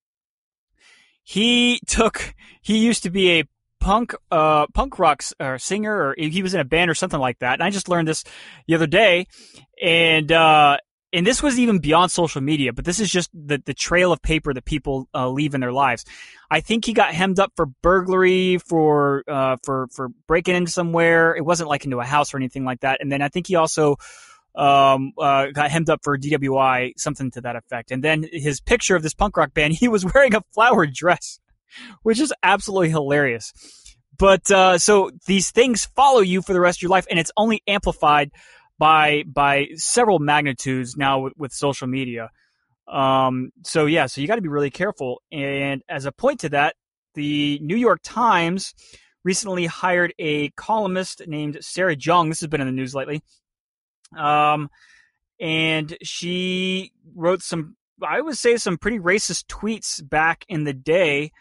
he 1.24 1.80
took 1.88 2.34
he 2.62 2.80
used 2.80 3.04
to 3.04 3.10
be 3.10 3.40
a 3.40 3.44
punk 3.82 4.14
uh 4.32 4.68
punk 4.68 5.00
rock 5.00 5.24
uh, 5.40 5.58
singer 5.58 5.94
or 5.94 6.16
he 6.18 6.42
was 6.42 6.54
in 6.54 6.60
a 6.60 6.64
band 6.64 6.90
or 6.90 6.94
something 6.94 7.20
like 7.20 7.40
that 7.40 7.54
and 7.54 7.64
i 7.64 7.70
just 7.70 7.90
learned 7.90 8.08
this 8.08 8.24
the 8.68 8.76
other 8.76 8.88
day 8.88 9.26
and 9.82 10.32
uh 10.32 10.78
and 11.14 11.28
this 11.28 11.44
was 11.44 11.60
even 11.60 11.80
beyond 11.80 12.10
social 12.10 12.42
media, 12.42 12.72
but 12.72 12.86
this 12.86 13.00
is 13.00 13.12
just 13.12 13.30
the, 13.34 13.62
the 13.66 13.74
trail 13.74 14.14
of 14.14 14.22
paper 14.22 14.54
that 14.54 14.64
people 14.64 15.10
uh, 15.14 15.28
leave 15.30 15.54
in 15.54 15.60
their 15.60 15.74
lives. 15.74 16.06
I 16.50 16.62
think 16.62 16.86
he 16.86 16.94
got 16.94 17.14
hemmed 17.14 17.40
up 17.40 17.52
for 17.56 17.66
burglary, 17.66 18.60
for 18.60 19.24
uh, 19.28 19.58
for 19.64 19.88
for 19.92 20.10
breaking 20.28 20.56
into 20.56 20.72
somewhere. 20.72 21.36
It 21.36 21.44
wasn't 21.44 21.70
like 21.70 21.84
into 21.84 22.00
a 22.00 22.06
house 22.06 22.34
or 22.34 22.38
anything 22.38 22.64
like 22.64 22.82
that. 22.82 23.02
And 23.02 23.12
then 23.12 23.22
I 23.22 23.28
think 23.28 23.48
he 23.48 23.56
also 23.56 23.98
um, 24.56 25.12
uh, 25.18 25.48
got 25.48 25.70
hemmed 25.70 25.90
up 25.90 26.00
for 26.04 26.18
DWI, 26.18 26.94
something 26.98 27.32
to 27.32 27.42
that 27.42 27.58
effect. 27.58 27.92
And 27.92 28.02
then 28.02 28.26
his 28.32 28.62
picture 28.62 28.96
of 28.96 29.04
this 29.04 29.14
punk 29.14 29.36
rock 29.36 29.54
band, 29.54 29.74
he 29.80 29.88
was 29.88 30.06
wearing 30.06 30.34
a 30.34 30.42
flowered 30.54 30.94
dress 30.94 31.40
which 32.04 32.20
is 32.20 32.34
absolutely 32.44 32.90
hilarious. 32.90 33.54
But 34.18 34.50
uh, 34.52 34.78
so 34.78 35.12
these 35.26 35.52
things 35.52 35.86
follow 35.96 36.20
you 36.20 36.42
for 36.42 36.54
the 36.54 36.62
rest 36.62 36.80
of 36.80 36.82
your 36.84 36.92
life, 36.92 37.08
and 37.10 37.20
it's 37.20 37.32
only 37.38 37.64
amplified 37.68 38.32
by 38.78 39.24
by 39.26 39.68
several 39.76 40.20
magnitudes 40.20 40.96
now 40.98 41.20
with, 41.20 41.34
with 41.38 41.52
social 41.54 41.88
media. 41.88 42.30
Um, 42.88 43.52
so 43.64 43.86
yeah, 43.86 44.06
so 44.08 44.22
you 44.22 44.28
got 44.28 44.36
to 44.36 44.42
be 44.42 44.50
really 44.50 44.70
careful. 44.70 45.22
And 45.32 45.82
as 45.88 46.06
a 46.06 46.12
point 46.12 46.42
to 46.42 46.50
that, 46.50 46.76
the 47.16 47.60
New 47.62 47.76
York 47.76 48.02
Times 48.04 48.74
recently 49.24 49.66
hired 49.66 50.14
a 50.20 50.50
columnist 50.52 51.22
named 51.28 51.58
Sarah 51.62 51.96
Jeong. 51.96 52.30
This 52.30 52.42
has 52.42 52.50
been 52.50 52.62
in 52.62 52.68
the 52.68 52.74
news 52.74 52.96
lately. 52.96 53.22
Um, 54.18 54.70
and 55.40 55.96
she 56.04 56.92
wrote 57.16 57.42
some, 57.42 57.76
I 58.02 58.22
would 58.22 58.38
say, 58.38 58.58
some 58.58 58.78
pretty 58.78 59.00
racist 59.00 59.46
tweets 59.46 60.08
back 60.08 60.46
in 60.50 60.64
the 60.64 60.74
day 60.74 61.32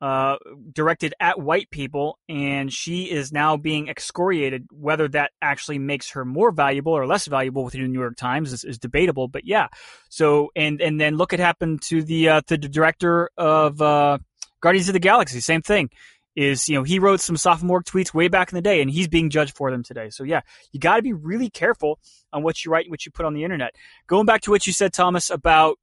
uh, 0.00 0.36
directed 0.72 1.14
at 1.20 1.40
white 1.40 1.70
people, 1.70 2.18
and 2.28 2.72
she 2.72 3.04
is 3.04 3.32
now 3.32 3.56
being 3.56 3.88
excoriated. 3.88 4.66
Whether 4.70 5.08
that 5.08 5.32
actually 5.40 5.78
makes 5.78 6.10
her 6.10 6.24
more 6.24 6.50
valuable 6.50 6.92
or 6.92 7.06
less 7.06 7.26
valuable 7.26 7.64
with 7.64 7.72
the 7.72 7.78
New 7.80 7.98
York 7.98 8.16
Times 8.16 8.52
is, 8.52 8.64
is 8.64 8.78
debatable. 8.78 9.28
But 9.28 9.46
yeah, 9.46 9.68
so 10.08 10.50
and 10.54 10.80
and 10.80 11.00
then 11.00 11.16
look 11.16 11.32
what 11.32 11.40
happened 11.40 11.82
to 11.82 12.02
the 12.02 12.28
uh, 12.28 12.40
the 12.46 12.58
director 12.58 13.30
of 13.38 13.80
uh, 13.80 14.18
Guardians 14.60 14.88
of 14.88 14.92
the 14.92 15.00
Galaxy. 15.00 15.40
Same 15.40 15.62
thing. 15.62 15.90
Is 16.34 16.68
you 16.68 16.74
know 16.74 16.82
he 16.82 16.98
wrote 16.98 17.20
some 17.20 17.38
sophomore 17.38 17.82
tweets 17.82 18.12
way 18.12 18.28
back 18.28 18.52
in 18.52 18.56
the 18.56 18.62
day, 18.62 18.82
and 18.82 18.90
he's 18.90 19.08
being 19.08 19.30
judged 19.30 19.56
for 19.56 19.70
them 19.70 19.82
today. 19.82 20.10
So 20.10 20.24
yeah, 20.24 20.42
you 20.72 20.78
got 20.78 20.96
to 20.96 21.02
be 21.02 21.14
really 21.14 21.48
careful 21.48 21.98
on 22.34 22.42
what 22.42 22.62
you 22.62 22.70
write 22.70 22.84
and 22.84 22.90
what 22.90 23.06
you 23.06 23.12
put 23.12 23.24
on 23.24 23.32
the 23.32 23.44
internet. 23.44 23.74
Going 24.06 24.26
back 24.26 24.42
to 24.42 24.50
what 24.50 24.66
you 24.66 24.74
said, 24.74 24.92
Thomas, 24.92 25.30
about 25.30 25.78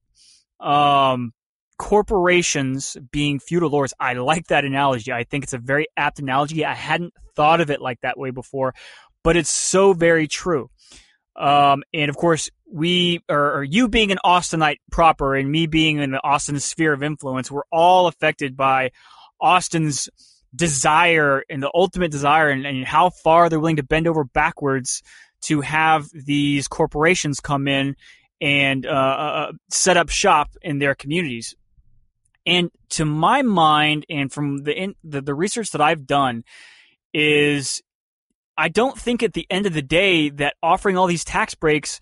um, 0.59 1.33
corporations 1.77 2.97
being 3.11 3.39
feudal 3.39 3.69
lords. 3.69 3.93
I 3.99 4.13
like 4.13 4.47
that 4.47 4.65
analogy. 4.65 5.11
I 5.11 5.23
think 5.23 5.43
it's 5.43 5.53
a 5.53 5.57
very 5.57 5.87
apt 5.97 6.19
analogy. 6.19 6.65
I 6.65 6.73
hadn't 6.73 7.13
thought 7.35 7.61
of 7.61 7.69
it 7.69 7.81
like 7.81 8.01
that 8.01 8.17
way 8.17 8.31
before, 8.31 8.73
but 9.23 9.37
it's 9.37 9.51
so 9.51 9.93
very 9.93 10.27
true. 10.27 10.69
Um, 11.35 11.83
and 11.93 12.09
of 12.09 12.17
course, 12.17 12.49
we 12.71 13.21
or, 13.29 13.57
or, 13.57 13.63
you 13.63 13.87
being 13.87 14.11
an 14.11 14.19
Austinite 14.23 14.79
proper 14.91 15.35
and 15.35 15.51
me 15.51 15.65
being 15.65 15.97
in 15.97 16.11
the 16.11 16.23
Austin 16.23 16.59
sphere 16.59 16.93
of 16.93 17.01
influence, 17.01 17.49
we're 17.49 17.63
all 17.71 18.05
affected 18.07 18.55
by 18.55 18.91
Austin's 19.41 20.09
desire 20.55 21.43
and 21.49 21.61
the 21.61 21.71
ultimate 21.73 22.11
desire 22.11 22.49
and, 22.49 22.65
and 22.65 22.85
how 22.85 23.09
far 23.09 23.49
they're 23.49 23.59
willing 23.59 23.77
to 23.77 23.83
bend 23.83 24.07
over 24.07 24.23
backwards 24.23 25.01
to 25.41 25.61
have 25.61 26.07
these 26.13 26.67
corporations 26.67 27.39
come 27.39 27.67
in 27.67 27.95
and 28.39 28.85
uh, 28.85 28.89
uh, 28.89 29.51
set 29.69 29.97
up 29.97 30.09
shop 30.09 30.51
in 30.61 30.79
their 30.79 30.95
communities. 30.95 31.55
And 32.45 32.71
to 32.89 33.05
my 33.05 33.41
mind, 33.41 34.05
and 34.09 34.31
from 34.31 34.63
the, 34.63 34.73
in, 34.73 34.95
the 35.03 35.21
the 35.21 35.33
research 35.33 35.71
that 35.71 35.81
I've 35.81 36.05
done, 36.05 36.43
is 37.13 37.81
I 38.57 38.69
don't 38.69 38.97
think 38.97 39.23
at 39.23 39.33
the 39.33 39.47
end 39.49 39.65
of 39.65 39.73
the 39.73 39.81
day 39.81 40.29
that 40.29 40.55
offering 40.61 40.97
all 40.97 41.07
these 41.07 41.23
tax 41.23 41.55
breaks 41.55 41.99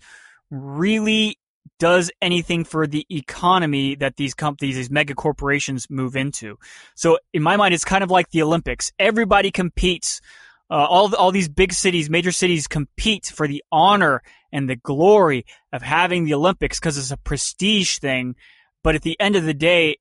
really 0.50 1.38
does 1.78 2.10
anything 2.20 2.64
for 2.64 2.86
the 2.86 3.06
economy 3.10 3.96
that 3.96 4.16
these 4.16 4.34
companies, 4.34 4.76
these 4.76 4.90
mega 4.90 5.14
corporations 5.14 5.88
move 5.90 6.14
into. 6.14 6.56
So 6.94 7.18
in 7.32 7.42
my 7.42 7.56
mind, 7.56 7.74
it's 7.74 7.84
kind 7.84 8.04
of 8.04 8.10
like 8.10 8.30
the 8.30 8.42
Olympics. 8.42 8.92
Everybody 8.98 9.50
competes. 9.50 10.20
Uh, 10.70 10.86
all 10.88 11.14
all 11.16 11.32
these 11.32 11.50
big 11.50 11.72
cities, 11.72 12.08
major 12.08 12.32
cities, 12.32 12.66
compete 12.66 13.26
for 13.26 13.46
the 13.46 13.62
honor 13.70 14.22
and 14.52 14.70
the 14.70 14.76
glory 14.76 15.44
of 15.72 15.82
having 15.82 16.24
the 16.24 16.32
Olympics 16.32 16.78
because 16.78 16.96
it's 16.96 17.10
a 17.10 17.16
prestige 17.18 17.98
thing. 17.98 18.36
But 18.82 18.94
at 18.94 19.02
the 19.02 19.18
end 19.20 19.36
of 19.36 19.44
the 19.44 19.52
day, 19.52 19.98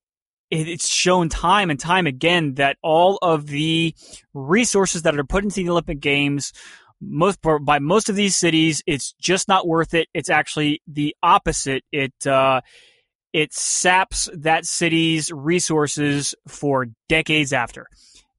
it's 0.51 0.87
shown 0.87 1.29
time 1.29 1.69
and 1.69 1.79
time 1.79 2.05
again 2.07 2.55
that 2.55 2.77
all 2.83 3.17
of 3.21 3.47
the 3.47 3.95
resources 4.33 5.03
that 5.03 5.17
are 5.17 5.23
put 5.23 5.43
into 5.43 5.55
the 5.55 5.69
Olympic 5.69 6.01
Games, 6.01 6.51
most 6.99 7.39
by 7.61 7.79
most 7.79 8.09
of 8.09 8.15
these 8.15 8.35
cities, 8.35 8.83
it's 8.85 9.13
just 9.13 9.47
not 9.47 9.65
worth 9.65 9.93
it. 9.93 10.07
It's 10.13 10.29
actually 10.29 10.81
the 10.87 11.15
opposite. 11.23 11.83
It 11.91 12.27
uh, 12.27 12.61
it 13.33 13.53
saps 13.53 14.29
that 14.33 14.65
city's 14.65 15.31
resources 15.31 16.35
for 16.47 16.87
decades 17.07 17.53
after, 17.53 17.87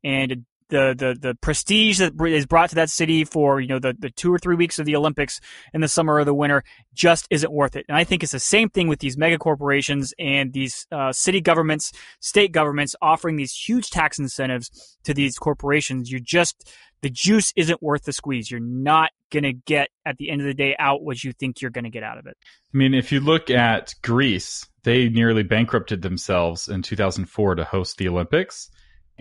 and 0.04 0.44
the, 0.72 0.94
the, 0.96 1.28
the 1.28 1.34
prestige 1.34 1.98
that 1.98 2.14
is 2.26 2.46
brought 2.46 2.70
to 2.70 2.76
that 2.76 2.88
city 2.88 3.24
for, 3.24 3.60
you 3.60 3.68
know, 3.68 3.78
the, 3.78 3.94
the 3.98 4.08
two 4.08 4.32
or 4.32 4.38
three 4.38 4.56
weeks 4.56 4.78
of 4.78 4.86
the 4.86 4.96
Olympics 4.96 5.38
in 5.74 5.82
the 5.82 5.88
summer 5.88 6.14
or 6.14 6.24
the 6.24 6.32
winter 6.32 6.64
just 6.94 7.26
isn't 7.30 7.52
worth 7.52 7.76
it. 7.76 7.84
And 7.88 7.96
I 7.96 8.04
think 8.04 8.22
it's 8.22 8.32
the 8.32 8.40
same 8.40 8.70
thing 8.70 8.88
with 8.88 8.98
these 8.98 9.18
mega 9.18 9.36
corporations 9.36 10.14
and 10.18 10.50
these 10.54 10.86
uh, 10.90 11.12
city 11.12 11.42
governments, 11.42 11.92
state 12.20 12.52
governments 12.52 12.96
offering 13.02 13.36
these 13.36 13.52
huge 13.52 13.90
tax 13.90 14.18
incentives 14.18 14.96
to 15.04 15.12
these 15.12 15.36
corporations. 15.36 16.10
You 16.10 16.20
just, 16.20 16.72
the 17.02 17.10
juice 17.10 17.52
isn't 17.54 17.82
worth 17.82 18.04
the 18.04 18.12
squeeze. 18.14 18.50
You're 18.50 18.60
not 18.60 19.10
going 19.30 19.42
to 19.42 19.52
get 19.52 19.90
at 20.06 20.16
the 20.16 20.30
end 20.30 20.40
of 20.40 20.46
the 20.46 20.54
day 20.54 20.74
out 20.78 21.02
what 21.02 21.22
you 21.22 21.34
think 21.34 21.60
you're 21.60 21.70
going 21.70 21.84
to 21.84 21.90
get 21.90 22.02
out 22.02 22.16
of 22.16 22.26
it. 22.26 22.38
I 22.74 22.78
mean, 22.78 22.94
if 22.94 23.12
you 23.12 23.20
look 23.20 23.50
at 23.50 23.94
Greece, 24.02 24.66
they 24.84 25.10
nearly 25.10 25.42
bankrupted 25.42 26.00
themselves 26.00 26.66
in 26.66 26.80
2004 26.80 27.56
to 27.56 27.64
host 27.64 27.98
the 27.98 28.08
Olympics. 28.08 28.70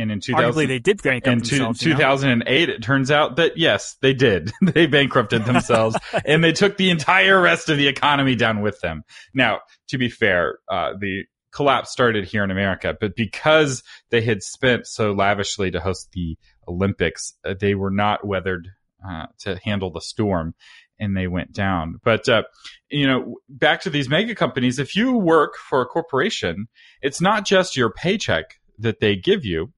And 0.01 0.11
in 0.11 0.19
2000, 0.19 0.51
Arguably 0.51 0.67
they 0.67 0.79
did 0.79 1.01
bankrupt 1.01 1.51
in 1.51 1.73
2008, 1.73 2.69
it 2.69 2.81
turns 2.81 3.11
out 3.11 3.35
that 3.35 3.57
yes, 3.57 3.97
they 4.01 4.13
did. 4.13 4.51
they 4.61 4.87
bankrupted 4.87 5.45
themselves 5.45 5.95
and 6.25 6.43
they 6.43 6.51
took 6.51 6.77
the 6.77 6.89
entire 6.89 7.39
rest 7.39 7.69
of 7.69 7.77
the 7.77 7.87
economy 7.87 8.35
down 8.35 8.61
with 8.61 8.79
them. 8.81 9.03
Now, 9.33 9.59
to 9.89 9.97
be 9.97 10.09
fair, 10.09 10.59
uh, 10.69 10.93
the 10.99 11.25
collapse 11.51 11.91
started 11.91 12.25
here 12.25 12.43
in 12.43 12.51
America, 12.51 12.95
but 12.99 13.15
because 13.15 13.83
they 14.09 14.21
had 14.21 14.41
spent 14.41 14.87
so 14.87 15.11
lavishly 15.11 15.69
to 15.71 15.79
host 15.79 16.09
the 16.13 16.37
Olympics, 16.67 17.33
uh, 17.45 17.53
they 17.59 17.75
were 17.75 17.91
not 17.91 18.25
weathered 18.25 18.69
uh, 19.07 19.25
to 19.39 19.59
handle 19.63 19.91
the 19.91 20.01
storm 20.01 20.55
and 20.99 21.17
they 21.17 21.27
went 21.27 21.51
down. 21.51 21.99
But, 22.03 22.29
uh, 22.29 22.43
you 22.89 23.07
know, 23.07 23.37
back 23.49 23.81
to 23.81 23.89
these 23.89 24.07
mega 24.07 24.35
companies, 24.35 24.79
if 24.79 24.95
you 24.95 25.13
work 25.13 25.55
for 25.57 25.81
a 25.81 25.85
corporation, 25.85 26.67
it's 27.01 27.19
not 27.19 27.45
just 27.45 27.75
your 27.75 27.91
paycheck 27.91 28.59
that 28.77 28.99
they 28.99 29.15
give 29.15 29.43
you 29.43 29.73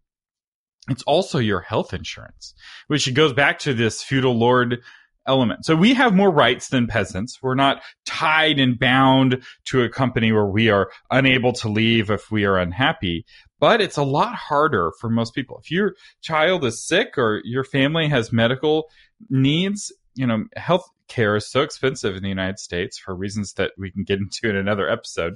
it's 0.89 1.03
also 1.03 1.39
your 1.39 1.61
health 1.61 1.93
insurance, 1.93 2.53
which 2.87 3.13
goes 3.13 3.33
back 3.33 3.59
to 3.59 3.73
this 3.73 4.03
feudal 4.03 4.37
lord 4.37 4.81
element. 5.25 5.65
So 5.65 5.75
we 5.75 5.93
have 5.93 6.13
more 6.13 6.31
rights 6.31 6.69
than 6.69 6.87
peasants. 6.87 7.41
We're 7.41 7.55
not 7.55 7.81
tied 8.05 8.59
and 8.59 8.77
bound 8.77 9.43
to 9.65 9.83
a 9.83 9.89
company 9.89 10.31
where 10.31 10.45
we 10.45 10.69
are 10.69 10.91
unable 11.09 11.53
to 11.53 11.69
leave 11.69 12.11
if 12.11 12.29
we 12.29 12.45
are 12.45 12.57
unhappy. 12.57 13.25
But 13.59 13.81
it's 13.81 13.97
a 13.97 14.03
lot 14.03 14.35
harder 14.35 14.91
for 14.99 15.09
most 15.09 15.33
people. 15.33 15.59
If 15.63 15.71
your 15.71 15.95
child 16.21 16.65
is 16.65 16.85
sick 16.85 17.17
or 17.17 17.41
your 17.45 17.63
family 17.63 18.09
has 18.09 18.33
medical 18.33 18.89
needs, 19.29 19.93
you 20.15 20.27
know, 20.27 20.43
health 20.55 20.89
care 21.07 21.35
is 21.35 21.49
so 21.49 21.61
expensive 21.61 22.15
in 22.15 22.23
the 22.23 22.29
United 22.29 22.59
States 22.59 22.97
for 22.97 23.15
reasons 23.15 23.53
that 23.53 23.71
we 23.77 23.91
can 23.91 24.03
get 24.03 24.19
into 24.19 24.49
in 24.49 24.55
another 24.55 24.89
episode. 24.89 25.35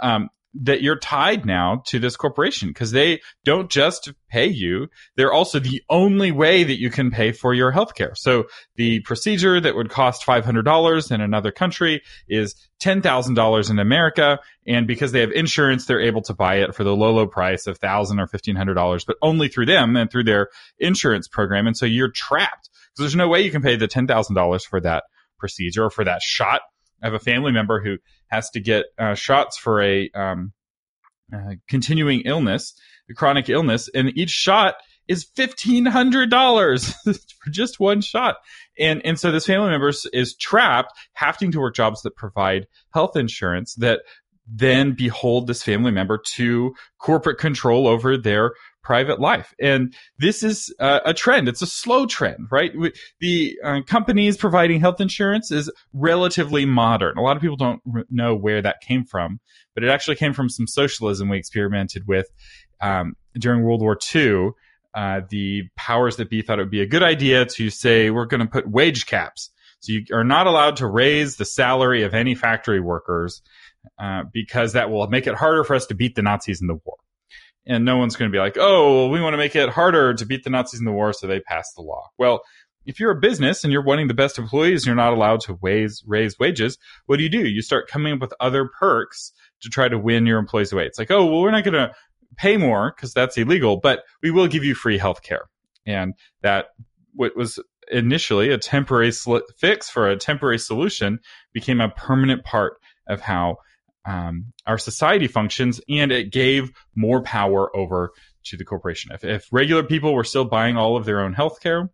Um, 0.00 0.30
that 0.54 0.82
you're 0.82 0.98
tied 0.98 1.44
now 1.44 1.82
to 1.86 1.98
this 1.98 2.16
corporation 2.16 2.68
because 2.68 2.90
they 2.90 3.20
don't 3.44 3.70
just 3.70 4.12
pay 4.30 4.46
you. 4.46 4.88
They're 5.16 5.32
also 5.32 5.58
the 5.58 5.82
only 5.90 6.32
way 6.32 6.64
that 6.64 6.80
you 6.80 6.90
can 6.90 7.10
pay 7.10 7.32
for 7.32 7.52
your 7.52 7.72
healthcare. 7.72 8.16
So 8.16 8.44
the 8.76 9.00
procedure 9.00 9.60
that 9.60 9.74
would 9.74 9.90
cost 9.90 10.24
$500 10.24 11.12
in 11.12 11.20
another 11.20 11.52
country 11.52 12.02
is 12.28 12.54
$10,000 12.82 13.70
in 13.70 13.78
America. 13.78 14.38
And 14.66 14.86
because 14.86 15.12
they 15.12 15.20
have 15.20 15.32
insurance, 15.32 15.86
they're 15.86 16.00
able 16.00 16.22
to 16.22 16.34
buy 16.34 16.56
it 16.56 16.74
for 16.74 16.84
the 16.84 16.96
low, 16.96 17.12
low 17.12 17.26
price 17.26 17.66
of 17.66 17.78
$1,000 17.80 18.18
or 18.18 18.26
$1,500, 18.26 19.06
but 19.06 19.16
only 19.20 19.48
through 19.48 19.66
them 19.66 19.96
and 19.96 20.10
through 20.10 20.24
their 20.24 20.48
insurance 20.78 21.28
program. 21.28 21.66
And 21.66 21.76
so 21.76 21.86
you're 21.86 22.10
trapped 22.10 22.70
because 22.70 23.04
there's 23.04 23.16
no 23.16 23.28
way 23.28 23.42
you 23.42 23.50
can 23.50 23.62
pay 23.62 23.76
the 23.76 23.88
$10,000 23.88 24.62
for 24.62 24.80
that 24.80 25.04
procedure 25.38 25.84
or 25.84 25.90
for 25.90 26.04
that 26.04 26.22
shot. 26.22 26.62
I 27.02 27.06
have 27.06 27.14
a 27.14 27.18
family 27.18 27.52
member 27.52 27.80
who 27.82 27.98
has 28.28 28.50
to 28.50 28.60
get 28.60 28.86
uh, 28.98 29.14
shots 29.14 29.56
for 29.56 29.82
a 29.82 30.10
um, 30.14 30.52
uh, 31.34 31.54
continuing 31.68 32.20
illness, 32.20 32.74
a 33.10 33.14
chronic 33.14 33.48
illness, 33.48 33.88
and 33.94 34.16
each 34.16 34.30
shot 34.30 34.76
is 35.08 35.24
fifteen 35.36 35.86
hundred 35.86 36.30
dollars 36.30 36.92
for 37.04 37.50
just 37.50 37.78
one 37.78 38.00
shot. 38.00 38.36
And 38.78 39.04
and 39.04 39.18
so 39.18 39.30
this 39.30 39.46
family 39.46 39.70
member 39.70 39.92
is 40.12 40.36
trapped, 40.36 40.92
having 41.12 41.52
to 41.52 41.60
work 41.60 41.74
jobs 41.74 42.02
that 42.02 42.16
provide 42.16 42.66
health 42.92 43.16
insurance 43.16 43.74
that 43.76 44.00
then 44.48 44.92
behold 44.92 45.46
this 45.46 45.62
family 45.62 45.90
member 45.90 46.20
to 46.34 46.74
corporate 46.98 47.38
control 47.38 47.88
over 47.88 48.16
their 48.16 48.52
private 48.86 49.18
life. 49.18 49.52
And 49.60 49.92
this 50.16 50.44
is 50.44 50.72
a 50.78 51.12
trend. 51.12 51.48
It's 51.48 51.60
a 51.60 51.66
slow 51.66 52.06
trend, 52.06 52.46
right? 52.52 52.72
The 53.18 53.58
uh, 53.64 53.80
companies 53.84 54.36
providing 54.36 54.80
health 54.80 55.00
insurance 55.00 55.50
is 55.50 55.68
relatively 55.92 56.64
modern. 56.66 57.18
A 57.18 57.20
lot 57.20 57.36
of 57.36 57.42
people 57.42 57.56
don't 57.56 57.82
know 58.10 58.36
where 58.36 58.62
that 58.62 58.80
came 58.80 59.04
from, 59.04 59.40
but 59.74 59.82
it 59.82 59.90
actually 59.90 60.14
came 60.14 60.32
from 60.32 60.48
some 60.48 60.68
socialism 60.68 61.28
we 61.28 61.36
experimented 61.36 62.06
with 62.06 62.28
um, 62.80 63.16
during 63.34 63.64
World 63.64 63.80
War 63.80 63.98
II. 64.14 64.50
Uh, 64.94 65.22
the 65.30 65.64
powers 65.74 66.14
that 66.16 66.30
be 66.30 66.40
thought 66.40 66.60
it 66.60 66.62
would 66.62 66.70
be 66.70 66.80
a 66.80 66.86
good 66.86 67.02
idea 67.02 67.44
to 67.44 67.70
say 67.70 68.10
we're 68.10 68.24
going 68.24 68.40
to 68.40 68.46
put 68.46 68.70
wage 68.70 69.06
caps. 69.06 69.50
So 69.80 69.94
you 69.94 70.04
are 70.12 70.24
not 70.24 70.46
allowed 70.46 70.76
to 70.76 70.86
raise 70.86 71.36
the 71.36 71.44
salary 71.44 72.04
of 72.04 72.14
any 72.14 72.36
factory 72.36 72.80
workers 72.80 73.42
uh, 73.98 74.22
because 74.32 74.74
that 74.74 74.90
will 74.90 75.08
make 75.08 75.26
it 75.26 75.34
harder 75.34 75.64
for 75.64 75.74
us 75.74 75.86
to 75.86 75.94
beat 75.96 76.14
the 76.14 76.22
Nazis 76.22 76.60
in 76.60 76.68
the 76.68 76.78
war 76.84 76.96
and 77.66 77.84
no 77.84 77.96
one's 77.96 78.16
going 78.16 78.30
to 78.30 78.34
be 78.34 78.40
like, 78.40 78.56
oh, 78.58 79.08
we 79.08 79.20
want 79.20 79.34
to 79.34 79.38
make 79.38 79.56
it 79.56 79.68
harder 79.68 80.14
to 80.14 80.26
beat 80.26 80.44
the 80.44 80.50
Nazis 80.50 80.80
in 80.80 80.86
the 80.86 80.92
war, 80.92 81.12
so 81.12 81.26
they 81.26 81.40
passed 81.40 81.74
the 81.76 81.82
law. 81.82 82.10
Well, 82.18 82.42
if 82.86 83.00
you're 83.00 83.10
a 83.10 83.20
business 83.20 83.64
and 83.64 83.72
you're 83.72 83.84
wanting 83.84 84.06
the 84.06 84.14
best 84.14 84.38
employees 84.38 84.82
and 84.82 84.86
you're 84.86 84.94
not 84.94 85.12
allowed 85.12 85.40
to 85.40 85.58
raise, 85.60 86.04
raise 86.06 86.38
wages, 86.38 86.78
what 87.06 87.16
do 87.16 87.24
you 87.24 87.28
do? 87.28 87.44
You 87.44 87.60
start 87.60 87.88
coming 87.88 88.14
up 88.14 88.20
with 88.20 88.32
other 88.38 88.70
perks 88.78 89.32
to 89.62 89.68
try 89.68 89.88
to 89.88 89.98
win 89.98 90.26
your 90.26 90.38
employees 90.38 90.72
away. 90.72 90.86
It's 90.86 90.98
like, 90.98 91.10
oh, 91.10 91.26
well, 91.26 91.40
we're 91.40 91.50
not 91.50 91.64
going 91.64 91.74
to 91.74 91.92
pay 92.36 92.56
more 92.56 92.92
because 92.94 93.12
that's 93.12 93.36
illegal, 93.36 93.78
but 93.78 94.04
we 94.22 94.30
will 94.30 94.46
give 94.46 94.62
you 94.62 94.74
free 94.74 94.98
health 94.98 95.22
care. 95.22 95.48
And 95.84 96.14
that 96.42 96.66
what 97.14 97.36
was 97.36 97.58
initially 97.90 98.50
a 98.50 98.58
temporary 98.58 99.12
sl- 99.12 99.38
fix 99.58 99.88
for 99.90 100.08
a 100.08 100.16
temporary 100.16 100.58
solution 100.58 101.18
became 101.52 101.80
a 101.80 101.88
permanent 101.88 102.44
part 102.44 102.74
of 103.08 103.20
how 103.20 103.56
um, 104.06 104.52
our 104.66 104.78
society 104.78 105.26
functions, 105.26 105.80
and 105.88 106.12
it 106.12 106.32
gave 106.32 106.72
more 106.94 107.22
power 107.22 107.74
over 107.76 108.12
to 108.44 108.56
the 108.56 108.64
corporation. 108.64 109.10
If, 109.12 109.24
if 109.24 109.46
regular 109.50 109.82
people 109.82 110.14
were 110.14 110.24
still 110.24 110.44
buying 110.44 110.76
all 110.76 110.96
of 110.96 111.04
their 111.04 111.20
own 111.20 111.32
health 111.32 111.60
care, 111.60 111.90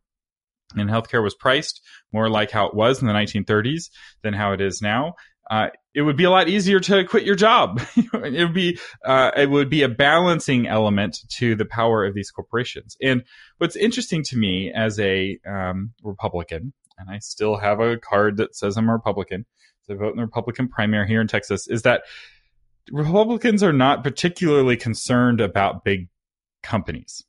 and 0.75 0.89
healthcare 0.89 1.23
was 1.23 1.35
priced 1.35 1.83
more 2.13 2.29
like 2.29 2.51
how 2.51 2.67
it 2.67 2.75
was 2.75 3.01
in 3.01 3.07
the 3.07 3.13
1930s 3.13 3.91
than 4.23 4.35
how 4.35 4.53
it 4.53 4.61
is 4.61 4.81
now, 4.81 5.15
uh, 5.51 5.69
it 5.95 6.03
would 6.03 6.17
be 6.17 6.25
a 6.25 6.31
lot 6.31 6.49
easier 6.49 6.81
to 6.81 7.05
quit 7.05 7.25
your 7.25 7.35
job. 7.35 7.81
it 7.97 8.45
would 8.45 8.55
be 8.55 8.79
uh, 9.05 9.33
it 9.37 9.51
would 9.51 9.69
be 9.69 9.83
a 9.83 9.89
balancing 9.89 10.67
element 10.67 11.19
to 11.37 11.55
the 11.55 11.65
power 11.65 12.05
of 12.05 12.15
these 12.15 12.31
corporations. 12.31 12.97
And 13.03 13.25
what's 13.59 13.77
interesting 13.77 14.23
to 14.25 14.37
me 14.37 14.73
as 14.75 14.99
a 14.99 15.39
um, 15.47 15.93
Republican, 16.03 16.73
and 16.97 17.11
I 17.11 17.19
still 17.19 17.57
have 17.57 17.81
a 17.81 17.99
card 17.99 18.39
that 18.39 18.55
says 18.55 18.77
I'm 18.77 18.89
a 18.89 18.93
Republican, 18.93 19.45
I 19.91 19.95
vote 19.95 20.11
in 20.11 20.17
the 20.17 20.23
Republican 20.23 20.69
primary 20.69 21.07
here 21.07 21.21
in 21.21 21.29
Texas, 21.29 21.69
is 21.69 21.83
that 21.83 22.03
Republicans 22.91 23.63
are 23.63 23.73
not 23.73 24.03
particularly 24.03 24.77
concerned 24.77 25.41
about 25.41 25.85
big 25.85 26.09
companies. 26.63 27.25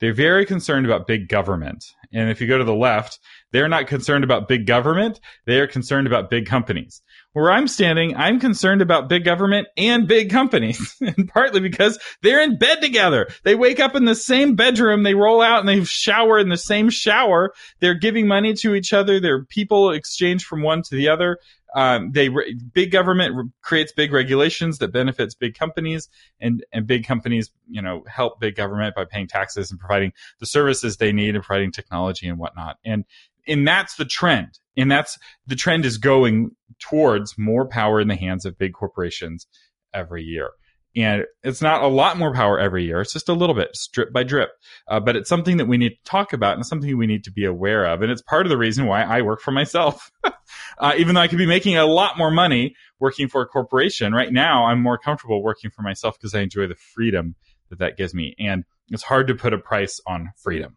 They're 0.00 0.14
very 0.14 0.46
concerned 0.46 0.86
about 0.86 1.06
big 1.06 1.28
government. 1.28 1.84
And 2.12 2.30
if 2.30 2.40
you 2.40 2.48
go 2.48 2.56
to 2.56 2.64
the 2.64 2.74
left, 2.74 3.18
they're 3.52 3.68
not 3.68 3.86
concerned 3.86 4.24
about 4.24 4.48
big 4.48 4.66
government. 4.66 5.20
They 5.44 5.60
are 5.60 5.66
concerned 5.66 6.06
about 6.06 6.30
big 6.30 6.46
companies. 6.46 7.02
Where 7.34 7.50
I'm 7.50 7.68
standing, 7.68 8.16
I'm 8.16 8.40
concerned 8.40 8.80
about 8.80 9.08
big 9.08 9.24
government 9.24 9.68
and 9.76 10.08
big 10.08 10.30
companies. 10.30 10.96
and 11.00 11.28
partly 11.28 11.60
because 11.60 11.98
they're 12.22 12.42
in 12.42 12.58
bed 12.58 12.80
together. 12.80 13.28
They 13.44 13.54
wake 13.54 13.78
up 13.78 13.94
in 13.94 14.06
the 14.06 14.14
same 14.14 14.56
bedroom. 14.56 15.02
They 15.02 15.14
roll 15.14 15.42
out 15.42 15.60
and 15.60 15.68
they 15.68 15.84
shower 15.84 16.38
in 16.38 16.48
the 16.48 16.56
same 16.56 16.88
shower. 16.88 17.52
They're 17.80 17.94
giving 17.94 18.26
money 18.26 18.54
to 18.54 18.74
each 18.74 18.94
other. 18.94 19.20
They're 19.20 19.44
people 19.44 19.90
exchange 19.90 20.44
from 20.44 20.62
one 20.62 20.82
to 20.82 20.96
the 20.96 21.10
other. 21.10 21.38
Um, 21.74 22.12
they 22.12 22.28
big 22.72 22.90
government 22.90 23.34
re- 23.34 23.50
creates 23.62 23.92
big 23.92 24.12
regulations 24.12 24.78
that 24.78 24.92
benefits 24.92 25.34
big 25.34 25.58
companies, 25.58 26.08
and 26.40 26.64
and 26.72 26.86
big 26.86 27.06
companies, 27.06 27.50
you 27.68 27.82
know, 27.82 28.04
help 28.06 28.40
big 28.40 28.56
government 28.56 28.94
by 28.94 29.04
paying 29.04 29.28
taxes 29.28 29.70
and 29.70 29.78
providing 29.78 30.12
the 30.40 30.46
services 30.46 30.96
they 30.96 31.12
need 31.12 31.34
and 31.34 31.44
providing 31.44 31.72
technology 31.72 32.28
and 32.28 32.38
whatnot. 32.38 32.78
And 32.84 33.04
and 33.46 33.66
that's 33.66 33.96
the 33.96 34.04
trend, 34.04 34.58
and 34.76 34.90
that's 34.90 35.18
the 35.46 35.56
trend 35.56 35.84
is 35.84 35.98
going 35.98 36.50
towards 36.78 37.36
more 37.38 37.66
power 37.66 38.00
in 38.00 38.08
the 38.08 38.16
hands 38.16 38.44
of 38.44 38.58
big 38.58 38.72
corporations 38.72 39.46
every 39.92 40.22
year 40.22 40.50
and 40.96 41.24
it's 41.44 41.62
not 41.62 41.82
a 41.82 41.86
lot 41.86 42.16
more 42.16 42.34
power 42.34 42.58
every 42.58 42.84
year. 42.84 43.00
It's 43.00 43.12
just 43.12 43.28
a 43.28 43.32
little 43.32 43.54
bit, 43.54 43.76
drip 43.92 44.12
by 44.12 44.24
drip. 44.24 44.50
Uh, 44.88 45.00
but 45.00 45.16
it's 45.16 45.28
something 45.28 45.58
that 45.58 45.66
we 45.66 45.78
need 45.78 45.90
to 45.90 46.04
talk 46.04 46.32
about 46.32 46.56
and 46.56 46.66
something 46.66 46.96
we 46.96 47.06
need 47.06 47.24
to 47.24 47.32
be 47.32 47.44
aware 47.44 47.84
of. 47.86 48.02
And 48.02 48.10
it's 48.10 48.22
part 48.22 48.46
of 48.46 48.50
the 48.50 48.58
reason 48.58 48.86
why 48.86 49.02
I 49.02 49.22
work 49.22 49.40
for 49.40 49.52
myself. 49.52 50.10
uh, 50.78 50.92
even 50.98 51.14
though 51.14 51.20
I 51.20 51.28
could 51.28 51.38
be 51.38 51.46
making 51.46 51.76
a 51.76 51.86
lot 51.86 52.18
more 52.18 52.30
money 52.30 52.74
working 52.98 53.28
for 53.28 53.40
a 53.42 53.46
corporation, 53.46 54.12
right 54.12 54.32
now 54.32 54.66
I'm 54.66 54.82
more 54.82 54.98
comfortable 54.98 55.42
working 55.42 55.70
for 55.70 55.82
myself 55.82 56.18
because 56.18 56.34
I 56.34 56.40
enjoy 56.40 56.66
the 56.66 56.74
freedom 56.74 57.36
that 57.68 57.78
that 57.78 57.96
gives 57.96 58.12
me. 58.12 58.34
And 58.38 58.64
it's 58.88 59.04
hard 59.04 59.28
to 59.28 59.34
put 59.34 59.52
a 59.52 59.58
price 59.58 60.00
on 60.06 60.32
freedom. 60.36 60.76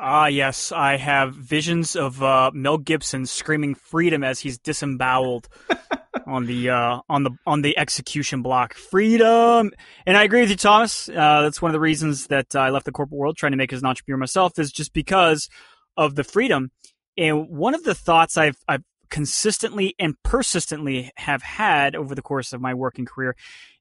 Ah, 0.00 0.26
yes, 0.26 0.72
I 0.72 0.96
have 0.96 1.34
visions 1.34 1.94
of 1.94 2.20
uh, 2.20 2.50
Mel 2.52 2.78
Gibson 2.78 3.26
screaming 3.26 3.76
freedom 3.76 4.24
as 4.24 4.40
he's 4.40 4.58
disemboweled 4.58 5.48
on 6.26 6.46
the 6.46 6.70
uh, 6.70 7.00
on 7.08 7.22
the 7.22 7.30
on 7.46 7.62
the 7.62 7.76
execution 7.78 8.42
block. 8.42 8.74
Freedom, 8.74 9.70
and 10.06 10.16
I 10.16 10.24
agree 10.24 10.40
with 10.40 10.50
you, 10.50 10.56
Thomas. 10.56 11.08
Uh, 11.08 11.42
that's 11.42 11.62
one 11.62 11.70
of 11.70 11.72
the 11.72 11.80
reasons 11.80 12.28
that 12.28 12.54
I 12.54 12.70
left 12.70 12.86
the 12.86 12.92
corporate 12.92 13.18
world, 13.18 13.36
trying 13.36 13.52
to 13.52 13.58
make 13.58 13.72
as 13.72 13.80
an 13.80 13.86
entrepreneur 13.86 14.18
myself, 14.18 14.58
is 14.58 14.72
just 14.72 14.92
because 14.92 15.48
of 15.96 16.14
the 16.14 16.24
freedom. 16.24 16.70
And 17.16 17.48
one 17.48 17.74
of 17.74 17.84
the 17.84 17.94
thoughts 17.94 18.36
I've 18.36 18.56
I've 18.68 18.82
consistently 19.10 19.94
and 19.98 20.14
persistently 20.22 21.10
have 21.16 21.42
had 21.42 21.94
over 21.94 22.14
the 22.14 22.22
course 22.22 22.52
of 22.52 22.60
my 22.60 22.74
working 22.74 23.04
career 23.04 23.36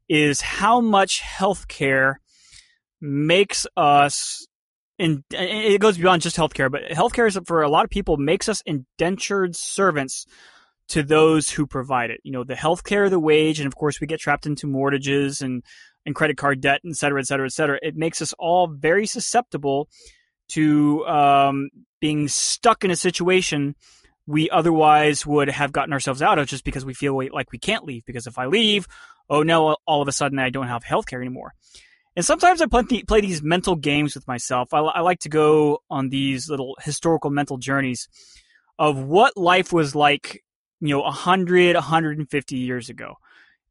is 0.08 0.42
how 0.42 0.80
much 0.80 1.22
healthcare 1.22 2.16
makes 3.02 3.66
us 3.76 4.48
and 5.00 5.24
it 5.32 5.82
goes 5.82 5.98
beyond 5.98 6.22
just 6.22 6.38
healthcare, 6.38 6.72
but 6.72 6.84
healthcare 6.92 7.28
is 7.28 7.38
for 7.48 7.64
a 7.64 7.70
lot 7.70 7.84
of 7.84 7.90
people 7.90 8.18
makes 8.18 8.48
us 8.48 8.62
indentured 8.66 9.56
servants 9.56 10.26
to 10.90 11.04
those 11.04 11.50
who 11.50 11.66
provide 11.66 12.12
it. 12.12 12.20
You 12.24 12.32
know, 12.32 12.44
the 12.44 12.56
healthcare, 12.56 13.10
the 13.10 13.20
wage, 13.20 13.60
and 13.60 13.68
of 13.68 13.76
course 13.76 14.00
we 14.00 14.08
get 14.08 14.20
trapped 14.20 14.46
into 14.46 14.68
mortgages 14.68 15.42
and 15.42 15.64
and 16.06 16.14
credit 16.14 16.38
card 16.38 16.60
debt, 16.60 16.82
et 16.86 16.96
cetera, 16.96 17.22
et 17.22 17.28
cetera, 17.28 17.46
et 17.46 17.54
cetera. 17.54 17.80
It 17.82 17.96
makes 17.96 18.22
us 18.22 18.34
all 18.38 18.68
very 18.68 19.06
susceptible 19.06 19.88
to 20.50 21.06
um, 21.06 21.70
being 22.02 22.28
stuck 22.28 22.84
in 22.84 22.92
a 22.92 22.96
situation 22.96 23.76
we 24.26 24.50
otherwise 24.50 25.26
would 25.26 25.50
have 25.50 25.72
gotten 25.72 25.94
ourselves 25.94 26.22
out 26.22 26.40
of 26.40 26.48
just 26.48 26.64
because 26.64 26.86
we 26.86 26.94
feel 26.94 27.18
like 27.32 27.52
we 27.52 27.58
can't 27.58 27.86
leave. 27.86 28.06
Because 28.06 28.28
if 28.28 28.38
I 28.38 28.46
leave, 28.48 28.88
oh 29.30 29.44
no, 29.44 29.78
all 29.86 30.02
of 30.02 30.08
a 30.08 30.12
sudden 30.12 30.40
I 30.40 30.50
don't 30.50 30.68
have 30.68 30.84
healthcare 30.84 31.20
anymore. 31.22 31.54
And 32.16 32.24
sometimes 32.24 32.62
I 32.62 32.68
play, 32.68 32.84
play 33.04 33.22
these 33.22 33.42
mental 33.42 33.76
games 33.76 34.16
with 34.16 34.28
myself. 34.28 34.74
I, 34.74 34.80
I 34.80 35.00
like 35.02 35.20
to 35.22 35.30
go 35.30 35.80
on 35.90 36.10
these 36.10 36.50
little 36.50 36.76
historical 36.82 37.32
mental 37.32 37.58
journeys 37.58 38.08
of 38.78 39.00
what 39.00 39.36
life 39.36 39.74
was 39.74 39.96
like, 39.96 40.44
you 40.84 40.90
know, 40.90 41.02
100, 41.02 41.76
150 41.76 42.58
years 42.58 42.90
ago. 42.90 43.16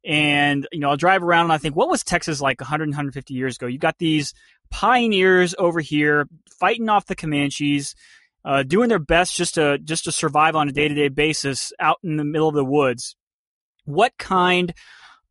And, 0.03 0.67
you 0.71 0.79
know, 0.79 0.89
I'll 0.89 0.97
drive 0.97 1.23
around 1.23 1.45
and 1.45 1.53
I 1.53 1.59
think, 1.59 1.75
what 1.75 1.89
was 1.89 2.03
Texas 2.03 2.41
like 2.41 2.59
100, 2.59 2.89
150 2.89 3.33
years 3.35 3.55
ago? 3.55 3.67
You 3.67 3.77
got 3.77 3.99
these 3.99 4.33
pioneers 4.71 5.53
over 5.59 5.79
here 5.79 6.27
fighting 6.59 6.89
off 6.89 7.05
the 7.05 7.15
Comanches, 7.15 7.93
uh, 8.43 8.63
doing 8.63 8.89
their 8.89 8.97
best 8.97 9.37
just 9.37 9.53
to, 9.53 9.77
just 9.77 10.05
to 10.05 10.11
survive 10.11 10.55
on 10.55 10.67
a 10.67 10.71
day 10.71 10.87
to 10.87 10.95
day 10.95 11.07
basis 11.07 11.71
out 11.79 11.99
in 12.03 12.17
the 12.17 12.25
middle 12.25 12.49
of 12.49 12.55
the 12.55 12.65
woods. 12.65 13.15
What 13.85 14.17
kind 14.17 14.73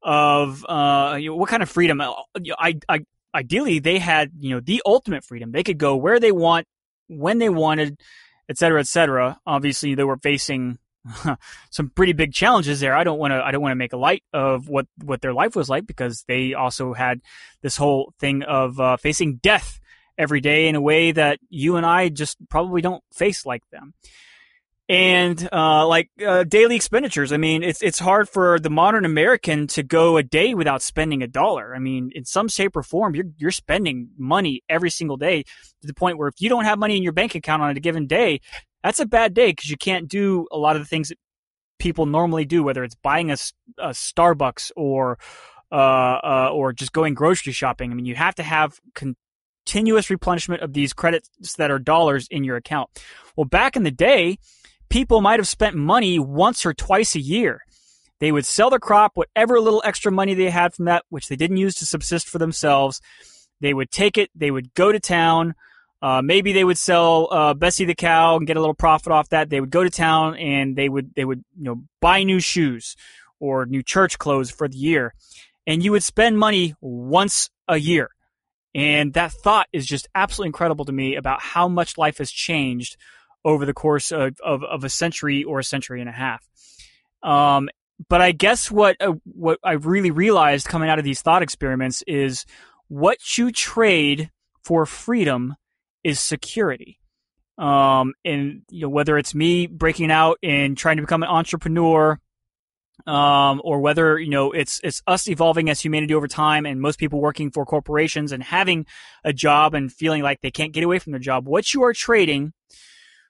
of 0.02 0.64
uh, 0.68 1.16
you 1.18 1.30
know, 1.30 1.36
what 1.36 1.48
kind 1.48 1.62
of 1.62 1.68
freedom? 1.68 2.00
Uh, 2.00 2.12
I, 2.58 2.78
I, 2.88 3.00
ideally, 3.34 3.78
they 3.78 3.98
had 3.98 4.30
you 4.38 4.54
know 4.54 4.60
the 4.60 4.82
ultimate 4.86 5.24
freedom. 5.24 5.52
They 5.52 5.62
could 5.62 5.78
go 5.78 5.96
where 5.96 6.20
they 6.20 6.32
want, 6.32 6.66
when 7.08 7.38
they 7.38 7.48
wanted, 7.48 8.00
et 8.48 8.58
cetera, 8.58 8.80
et 8.80 8.86
cetera. 8.86 9.38
Obviously, 9.46 9.94
they 9.94 10.04
were 10.04 10.18
facing 10.18 10.78
some 11.70 11.90
pretty 11.90 12.12
big 12.12 12.32
challenges 12.32 12.80
there. 12.80 12.94
I 12.94 13.04
don't 13.04 13.18
want 13.18 13.32
to 13.32 13.42
I 13.44 13.50
don't 13.50 13.62
want 13.62 13.72
to 13.72 13.76
make 13.76 13.92
a 13.92 13.98
light 13.98 14.22
of 14.32 14.68
what 14.68 14.86
what 15.02 15.20
their 15.20 15.34
life 15.34 15.56
was 15.56 15.68
like 15.68 15.86
because 15.86 16.24
they 16.28 16.54
also 16.54 16.92
had 16.92 17.20
this 17.62 17.76
whole 17.76 18.12
thing 18.18 18.42
of 18.42 18.78
uh, 18.80 18.96
facing 18.96 19.36
death 19.36 19.80
every 20.18 20.40
day 20.40 20.68
in 20.68 20.74
a 20.74 20.80
way 20.80 21.12
that 21.12 21.38
you 21.48 21.76
and 21.76 21.86
I 21.86 22.08
just 22.08 22.36
probably 22.48 22.82
don't 22.82 23.02
face 23.12 23.46
like 23.46 23.62
them 23.70 23.94
and 24.88 25.48
uh, 25.52 25.86
like 25.86 26.10
uh, 26.24 26.44
daily 26.44 26.76
expenditures. 26.76 27.32
I 27.32 27.36
mean, 27.36 27.62
it's 27.62 27.82
it's 27.82 27.98
hard 27.98 28.28
for 28.28 28.58
the 28.58 28.70
modern 28.70 29.04
American 29.04 29.66
to 29.68 29.82
go 29.82 30.16
a 30.16 30.22
day 30.22 30.54
without 30.54 30.82
spending 30.82 31.22
a 31.22 31.26
dollar. 31.26 31.74
I 31.74 31.78
mean, 31.78 32.10
in 32.14 32.24
some 32.24 32.48
shape 32.48 32.76
or 32.76 32.82
form, 32.82 33.14
you're 33.14 33.26
you're 33.38 33.52
spending 33.52 34.10
money 34.18 34.62
every 34.68 34.90
single 34.90 35.16
day 35.16 35.44
to 35.44 35.86
the 35.86 35.94
point 35.94 36.18
where 36.18 36.28
if 36.28 36.34
you 36.40 36.48
don't 36.48 36.64
have 36.64 36.78
money 36.78 36.96
in 36.96 37.02
your 37.02 37.12
bank 37.12 37.34
account 37.34 37.62
on 37.62 37.74
a 37.74 37.80
given 37.80 38.06
day, 38.06 38.40
that's 38.82 39.00
a 39.00 39.06
bad 39.06 39.34
day 39.34 39.52
because 39.52 39.70
you 39.70 39.76
can't 39.76 40.08
do 40.08 40.46
a 40.50 40.58
lot 40.58 40.76
of 40.76 40.82
the 40.82 40.86
things 40.86 41.08
that 41.08 41.18
people 41.78 42.06
normally 42.06 42.44
do, 42.44 42.62
whether 42.62 42.84
it's 42.84 42.94
buying 42.94 43.30
a, 43.30 43.36
a 43.78 43.90
Starbucks 43.90 44.70
or 44.76 45.18
uh, 45.70 45.74
uh, 45.74 46.50
or 46.52 46.72
just 46.72 46.92
going 46.92 47.14
grocery 47.14 47.52
shopping. 47.52 47.90
I 47.90 47.94
mean, 47.94 48.04
you 48.04 48.14
have 48.14 48.34
to 48.34 48.42
have 48.42 48.78
continuous 48.94 50.10
replenishment 50.10 50.62
of 50.62 50.74
these 50.74 50.92
credits 50.92 51.30
that 51.56 51.70
are 51.70 51.78
dollars 51.78 52.28
in 52.30 52.44
your 52.44 52.56
account. 52.56 52.90
Well, 53.36 53.46
back 53.46 53.76
in 53.76 53.82
the 53.82 53.90
day 53.90 54.38
people 54.92 55.22
might 55.22 55.40
have 55.40 55.48
spent 55.48 55.74
money 55.74 56.18
once 56.18 56.66
or 56.66 56.74
twice 56.74 57.14
a 57.14 57.20
year. 57.20 57.62
They 58.20 58.30
would 58.30 58.44
sell 58.44 58.68
their 58.68 58.78
crop, 58.78 59.12
whatever 59.14 59.58
little 59.58 59.82
extra 59.86 60.12
money 60.12 60.34
they 60.34 60.50
had 60.50 60.74
from 60.74 60.84
that, 60.84 61.04
which 61.08 61.28
they 61.28 61.36
didn't 61.36 61.56
use 61.56 61.74
to 61.76 61.86
subsist 61.86 62.28
for 62.28 62.36
themselves. 62.36 63.00
They 63.62 63.72
would 63.72 63.90
take 63.90 64.18
it, 64.18 64.30
they 64.34 64.50
would 64.50 64.74
go 64.74 64.92
to 64.92 65.00
town. 65.00 65.54
Uh, 66.02 66.20
maybe 66.20 66.52
they 66.52 66.64
would 66.64 66.78
sell 66.78 67.28
uh, 67.30 67.54
Bessie 67.54 67.84
the 67.84 67.94
cow 67.94 68.36
and 68.36 68.46
get 68.46 68.56
a 68.56 68.60
little 68.60 68.74
profit 68.74 69.12
off 69.12 69.28
that. 69.28 69.48
They 69.48 69.60
would 69.60 69.70
go 69.70 69.84
to 69.84 69.90
town 69.90 70.36
and 70.36 70.74
they 70.74 70.88
would 70.88 71.14
they 71.14 71.24
would 71.24 71.44
you 71.56 71.64
know 71.64 71.82
buy 72.00 72.24
new 72.24 72.40
shoes 72.40 72.96
or 73.38 73.66
new 73.66 73.82
church 73.82 74.18
clothes 74.18 74.50
for 74.50 74.66
the 74.66 74.76
year, 74.76 75.14
and 75.66 75.82
you 75.82 75.92
would 75.92 76.02
spend 76.02 76.38
money 76.38 76.74
once 76.80 77.50
a 77.68 77.78
year. 77.78 78.10
And 78.74 79.12
that 79.12 79.32
thought 79.32 79.68
is 79.72 79.86
just 79.86 80.08
absolutely 80.14 80.48
incredible 80.48 80.86
to 80.86 80.92
me 80.92 81.14
about 81.14 81.40
how 81.40 81.68
much 81.68 81.98
life 81.98 82.18
has 82.18 82.32
changed 82.32 82.96
over 83.44 83.66
the 83.66 83.74
course 83.74 84.12
of, 84.12 84.36
of, 84.42 84.64
of 84.64 84.84
a 84.84 84.88
century 84.88 85.44
or 85.44 85.58
a 85.58 85.64
century 85.64 86.00
and 86.00 86.08
a 86.08 86.12
half. 86.12 86.48
Um, 87.22 87.68
but 88.08 88.20
I 88.20 88.32
guess 88.32 88.70
what 88.70 88.96
uh, 89.00 89.14
what 89.24 89.60
I 89.62 89.72
really 89.72 90.10
realized 90.10 90.66
coming 90.66 90.88
out 90.88 90.98
of 90.98 91.04
these 91.04 91.22
thought 91.22 91.42
experiments 91.42 92.02
is 92.08 92.44
what 92.88 93.38
you 93.38 93.52
trade 93.52 94.30
for 94.64 94.86
freedom 94.86 95.56
is 96.04 96.20
security. 96.20 96.98
Um, 97.58 98.14
and 98.24 98.62
you 98.70 98.82
know 98.82 98.88
whether 98.88 99.18
it's 99.18 99.34
me 99.34 99.66
breaking 99.66 100.10
out 100.10 100.38
and 100.42 100.76
trying 100.76 100.96
to 100.96 101.02
become 101.02 101.22
an 101.22 101.28
entrepreneur, 101.28 102.18
um, 103.06 103.60
or 103.64 103.80
whether 103.80 104.18
you 104.18 104.30
know 104.30 104.52
it's 104.52 104.80
it's 104.82 105.02
us 105.06 105.28
evolving 105.28 105.68
as 105.68 105.80
humanity 105.80 106.14
over 106.14 106.28
time, 106.28 106.64
and 106.64 106.80
most 106.80 106.98
people 106.98 107.20
working 107.20 107.50
for 107.50 107.66
corporations 107.66 108.32
and 108.32 108.42
having 108.42 108.86
a 109.22 109.32
job 109.32 109.74
and 109.74 109.92
feeling 109.92 110.22
like 110.22 110.40
they 110.40 110.50
can't 110.50 110.72
get 110.72 110.82
away 110.82 110.98
from 110.98 111.12
their 111.12 111.20
job. 111.20 111.46
What 111.46 111.74
you 111.74 111.82
are 111.84 111.92
trading 111.92 112.52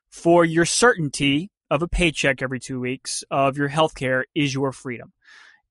for 0.09 0.45
your 0.45 0.65
certainty 0.65 1.51
of 1.71 1.83
a 1.83 1.89
paycheck 1.89 2.43
every 2.43 2.61
two 2.61 2.79
weeks 2.79 3.25
of 3.31 3.57
your 3.57 3.69
health 3.69 3.95
care 3.95 4.27
is 4.35 4.55
your 4.55 4.73
freedom, 4.73 5.13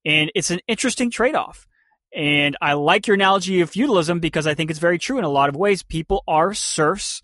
and 0.04 0.30
it's 0.36 0.52
an 0.52 0.60
interesting 0.68 1.10
trade 1.10 1.36
off. 1.36 1.68
And 2.14 2.58
I 2.62 2.74
like 2.74 3.08
your 3.08 3.16
analogy 3.16 3.62
of 3.62 3.70
feudalism 3.70 4.20
because 4.20 4.46
I 4.46 4.54
think 4.54 4.70
it's 4.70 4.80
very 4.80 5.00
true 5.00 5.18
in 5.18 5.24
a 5.24 5.30
lot 5.30 5.50
of 5.50 5.56
ways. 5.56 5.82
People 5.82 6.24
are 6.28 6.54
serfs 6.54 7.22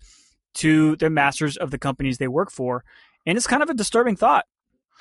to 0.54 0.96
the 0.96 1.10
masters 1.10 1.56
of 1.56 1.70
the 1.70 1.78
companies 1.78 2.18
they 2.18 2.28
work 2.28 2.50
for, 2.50 2.84
and 3.26 3.36
it's 3.36 3.46
kind 3.46 3.62
of 3.62 3.68
a 3.68 3.74
disturbing 3.74 4.16
thought 4.16 4.46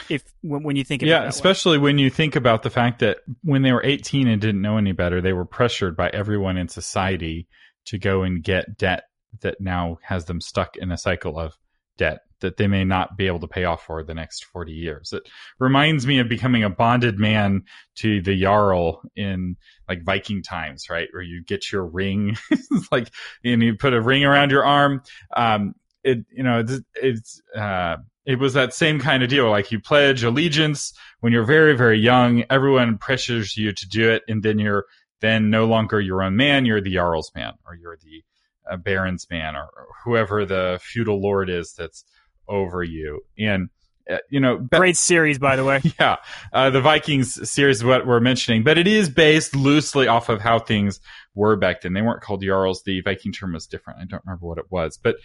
if 0.09 0.23
when, 0.41 0.63
when 0.63 0.75
you 0.75 0.83
think 0.83 1.01
yeah 1.01 1.23
especially 1.23 1.77
way. 1.77 1.85
when 1.85 1.97
you 1.97 2.09
think 2.09 2.35
about 2.35 2.63
the 2.63 2.69
fact 2.69 2.99
that 2.99 3.17
when 3.43 3.61
they 3.61 3.71
were 3.71 3.83
18 3.83 4.27
and 4.27 4.41
didn't 4.41 4.61
know 4.61 4.77
any 4.77 4.91
better 4.91 5.21
they 5.21 5.33
were 5.33 5.45
pressured 5.45 5.95
by 5.95 6.09
everyone 6.09 6.57
in 6.57 6.67
society 6.67 7.47
to 7.85 7.97
go 7.97 8.23
and 8.23 8.43
get 8.43 8.77
debt 8.77 9.05
that 9.41 9.59
now 9.59 9.97
has 10.03 10.25
them 10.25 10.41
stuck 10.41 10.77
in 10.77 10.91
a 10.91 10.97
cycle 10.97 11.39
of 11.39 11.57
debt 11.97 12.19
that 12.41 12.57
they 12.57 12.67
may 12.67 12.83
not 12.83 13.17
be 13.17 13.27
able 13.27 13.39
to 13.39 13.47
pay 13.47 13.65
off 13.65 13.83
for 13.83 14.03
the 14.03 14.13
next 14.13 14.45
40 14.45 14.71
years 14.71 15.13
it 15.13 15.23
reminds 15.59 16.05
me 16.05 16.19
of 16.19 16.29
becoming 16.29 16.63
a 16.63 16.69
bonded 16.69 17.19
man 17.19 17.63
to 17.95 18.21
the 18.21 18.39
jarl 18.39 19.01
in 19.15 19.55
like 19.87 20.03
viking 20.03 20.41
times 20.41 20.85
right 20.89 21.07
where 21.11 21.23
you 21.23 21.43
get 21.43 21.71
your 21.71 21.85
ring 21.85 22.37
like 22.91 23.09
and 23.43 23.61
you 23.61 23.75
put 23.75 23.93
a 23.93 24.01
ring 24.01 24.23
around 24.23 24.51
your 24.51 24.65
arm 24.65 25.01
um 25.35 25.73
it 26.03 26.19
you 26.31 26.43
know 26.43 26.59
it's, 26.59 26.79
it's 26.95 27.41
uh 27.55 27.97
it 28.27 28.39
was 28.39 28.53
that 28.53 28.73
same 28.73 28.99
kind 28.99 29.23
of 29.23 29.29
deal. 29.29 29.49
Like 29.49 29.71
you 29.71 29.79
pledge 29.79 30.21
allegiance 30.21 30.93
when 31.21 31.31
you're 31.31 31.45
very, 31.45 31.75
very 31.75 31.97
young. 31.97 32.43
Everyone 32.49 32.97
pressures 32.97 33.55
you 33.55 33.71
to 33.71 33.87
do 33.87 34.11
it, 34.11 34.23
and 34.27 34.43
then 34.43 34.59
you're 34.59 34.85
then 35.21 35.49
no 35.49 35.65
longer 35.65 35.99
your 35.99 36.21
own 36.21 36.35
man. 36.35 36.65
You're 36.65 36.81
the 36.81 36.93
jarl's 36.93 37.31
man, 37.33 37.53
or 37.65 37.73
you're 37.73 37.97
the 37.97 38.23
uh, 38.69 38.75
baron's 38.75 39.27
man, 39.31 39.55
or, 39.55 39.63
or, 39.63 39.87
whoever 40.03 40.45
the 40.45 40.77
feudal 40.83 41.21
lord 41.21 41.49
is 41.49 41.73
that's 41.73 42.03
over 42.47 42.83
you. 42.83 43.21
And 43.37 43.69
uh, 44.09 44.17
you 44.29 44.39
know, 44.39 44.57
great 44.57 44.95
series 44.95 45.37
by 45.37 45.55
the 45.55 45.65
way. 45.65 45.81
Yeah, 45.99 46.17
uh, 46.53 46.69
the 46.69 46.81
Vikings 46.81 47.49
series, 47.49 47.77
is 47.77 47.83
what 47.83 48.07
we're 48.07 48.19
mentioning, 48.19 48.63
but 48.63 48.77
it 48.77 48.87
is 48.87 49.09
based 49.09 49.55
loosely 49.55 50.07
off 50.07 50.29
of 50.29 50.41
how 50.41 50.59
things 50.59 50.99
were 51.35 51.55
back 51.55 51.81
then. 51.81 51.93
They 51.93 52.01
weren't 52.01 52.21
called 52.21 52.43
jarls. 52.43 52.83
The 52.83 53.01
Viking 53.01 53.33
term 53.33 53.53
was 53.53 53.67
different. 53.67 53.99
I 53.99 54.05
don't 54.05 54.23
remember 54.25 54.45
what 54.45 54.59
it 54.59 54.65
was, 54.69 54.97
but 54.97 55.17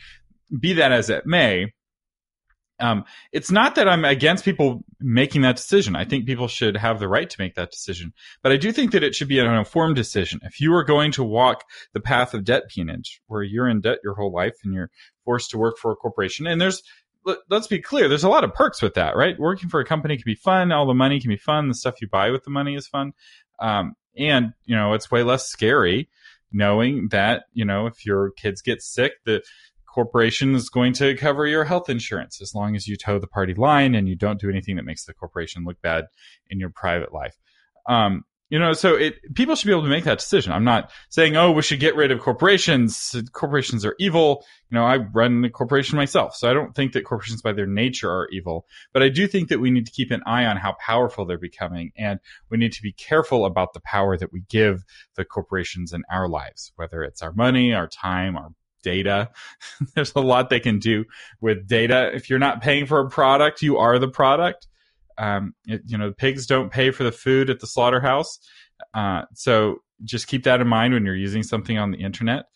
be 0.58 0.74
that 0.74 0.92
as 0.92 1.10
it 1.10 1.26
may 1.26 1.72
um, 2.82 3.04
it's 3.32 3.50
not 3.50 3.76
that 3.76 3.88
I'm 3.88 4.04
against 4.04 4.44
people 4.44 4.84
making 5.00 5.42
that 5.42 5.56
decision. 5.56 5.94
I 5.94 6.04
think 6.04 6.26
people 6.26 6.48
should 6.48 6.76
have 6.76 6.98
the 6.98 7.08
right 7.08 7.30
to 7.30 7.40
make 7.40 7.54
that 7.54 7.70
decision. 7.70 8.12
But 8.42 8.52
I 8.52 8.56
do 8.56 8.72
think 8.72 8.90
that 8.92 9.04
it 9.04 9.14
should 9.14 9.28
be 9.28 9.38
an 9.38 9.46
informed 9.46 9.94
decision. 9.94 10.40
If 10.42 10.60
you 10.60 10.74
are 10.74 10.84
going 10.84 11.12
to 11.12 11.22
walk 11.22 11.64
the 11.92 12.00
path 12.00 12.34
of 12.34 12.44
debt 12.44 12.64
peonage, 12.68 13.20
where 13.26 13.42
you're 13.42 13.68
in 13.68 13.80
debt 13.80 13.98
your 14.02 14.14
whole 14.14 14.32
life 14.32 14.54
and 14.64 14.74
you're 14.74 14.90
forced 15.24 15.50
to 15.50 15.58
work 15.58 15.78
for 15.78 15.92
a 15.92 15.96
corporation, 15.96 16.46
and 16.46 16.60
there's 16.60 16.82
let's 17.48 17.66
be 17.66 17.80
clear, 17.80 18.08
there's 18.08 18.24
a 18.24 18.28
lot 18.28 18.44
of 18.44 18.54
perks 18.54 18.82
with 18.82 18.94
that, 18.94 19.16
right? 19.16 19.38
Working 19.38 19.68
for 19.68 19.80
a 19.80 19.84
company 19.84 20.16
can 20.16 20.24
be 20.26 20.34
fun. 20.34 20.72
All 20.72 20.86
the 20.86 20.94
money 20.94 21.20
can 21.20 21.28
be 21.28 21.36
fun. 21.36 21.68
The 21.68 21.74
stuff 21.74 22.00
you 22.00 22.08
buy 22.08 22.30
with 22.30 22.44
the 22.44 22.50
money 22.50 22.74
is 22.74 22.86
fun. 22.86 23.12
Um, 23.60 23.94
and, 24.16 24.52
you 24.64 24.76
know, 24.76 24.92
it's 24.94 25.10
way 25.10 25.22
less 25.22 25.46
scary 25.46 26.08
knowing 26.52 27.08
that, 27.10 27.44
you 27.52 27.64
know, 27.64 27.86
if 27.86 28.04
your 28.04 28.30
kids 28.32 28.60
get 28.60 28.82
sick, 28.82 29.12
the 29.24 29.42
corporation 29.86 30.54
is 30.54 30.68
going 30.68 30.92
to 30.94 31.14
cover 31.16 31.46
your 31.46 31.64
health 31.64 31.88
insurance 31.88 32.40
as 32.40 32.54
long 32.54 32.74
as 32.74 32.86
you 32.86 32.96
toe 32.96 33.18
the 33.18 33.26
party 33.26 33.54
line 33.54 33.94
and 33.94 34.08
you 34.08 34.16
don't 34.16 34.40
do 34.40 34.48
anything 34.50 34.76
that 34.76 34.84
makes 34.84 35.04
the 35.04 35.14
corporation 35.14 35.64
look 35.64 35.80
bad 35.82 36.06
in 36.48 36.58
your 36.58 36.70
private 36.70 37.12
life. 37.12 37.36
Um, 37.88 38.24
you 38.52 38.58
know, 38.58 38.74
so 38.74 38.96
it 38.96 39.34
people 39.34 39.56
should 39.56 39.66
be 39.66 39.72
able 39.72 39.84
to 39.84 39.88
make 39.88 40.04
that 40.04 40.18
decision. 40.18 40.52
I'm 40.52 40.62
not 40.62 40.90
saying, 41.08 41.38
oh, 41.38 41.52
we 41.52 41.62
should 41.62 41.80
get 41.80 41.96
rid 41.96 42.10
of 42.10 42.20
corporations. 42.20 43.16
Corporations 43.32 43.82
are 43.86 43.96
evil. 43.98 44.44
You 44.68 44.74
know, 44.74 44.84
I 44.84 44.98
run 44.98 45.42
a 45.46 45.48
corporation 45.48 45.96
myself, 45.96 46.36
so 46.36 46.50
I 46.50 46.52
don't 46.52 46.74
think 46.74 46.92
that 46.92 47.06
corporations 47.06 47.40
by 47.40 47.54
their 47.54 47.66
nature 47.66 48.10
are 48.10 48.28
evil. 48.30 48.66
But 48.92 49.02
I 49.02 49.08
do 49.08 49.26
think 49.26 49.48
that 49.48 49.60
we 49.60 49.70
need 49.70 49.86
to 49.86 49.92
keep 49.92 50.10
an 50.10 50.22
eye 50.26 50.44
on 50.44 50.58
how 50.58 50.76
powerful 50.84 51.24
they're 51.24 51.38
becoming, 51.38 51.92
and 51.96 52.20
we 52.50 52.58
need 52.58 52.74
to 52.74 52.82
be 52.82 52.92
careful 52.92 53.46
about 53.46 53.72
the 53.72 53.80
power 53.80 54.18
that 54.18 54.34
we 54.34 54.42
give 54.50 54.84
the 55.14 55.24
corporations 55.24 55.94
in 55.94 56.02
our 56.10 56.28
lives, 56.28 56.74
whether 56.76 57.02
it's 57.02 57.22
our 57.22 57.32
money, 57.32 57.72
our 57.72 57.88
time, 57.88 58.36
our 58.36 58.50
data. 58.82 59.30
There's 59.94 60.12
a 60.14 60.20
lot 60.20 60.50
they 60.50 60.60
can 60.60 60.78
do 60.78 61.06
with 61.40 61.66
data. 61.66 62.10
If 62.14 62.28
you're 62.28 62.38
not 62.38 62.60
paying 62.60 62.84
for 62.84 63.00
a 63.00 63.08
product, 63.08 63.62
you 63.62 63.78
are 63.78 63.98
the 63.98 64.08
product. 64.08 64.66
Um, 65.18 65.54
it, 65.66 65.82
you 65.86 65.98
know, 65.98 66.12
pigs 66.12 66.46
don't 66.46 66.70
pay 66.70 66.90
for 66.90 67.04
the 67.04 67.12
food 67.12 67.50
at 67.50 67.60
the 67.60 67.66
slaughterhouse. 67.66 68.38
Uh, 68.94 69.22
so 69.34 69.82
just 70.04 70.26
keep 70.26 70.44
that 70.44 70.60
in 70.60 70.66
mind 70.66 70.94
when 70.94 71.04
you're 71.04 71.14
using 71.14 71.42
something 71.42 71.78
on 71.78 71.90
the 71.90 71.98
internet. 71.98 72.46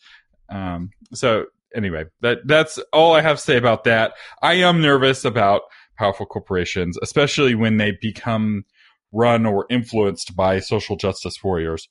Um, 0.49 0.91
so 1.13 1.45
anyway, 1.75 2.05
that 2.21 2.39
that's 2.45 2.79
all 2.93 3.13
I 3.13 3.21
have 3.21 3.37
to 3.37 3.43
say 3.43 3.57
about 3.57 3.83
that. 3.85 4.13
I 4.41 4.55
am 4.55 4.81
nervous 4.81 5.25
about 5.25 5.61
powerful 5.97 6.25
corporations, 6.25 6.97
especially 7.01 7.55
when 7.55 7.77
they 7.77 7.97
become 8.01 8.65
run 9.11 9.45
or 9.45 9.65
influenced 9.69 10.35
by 10.35 10.59
social 10.59 10.95
justice 10.95 11.43
warriors 11.43 11.87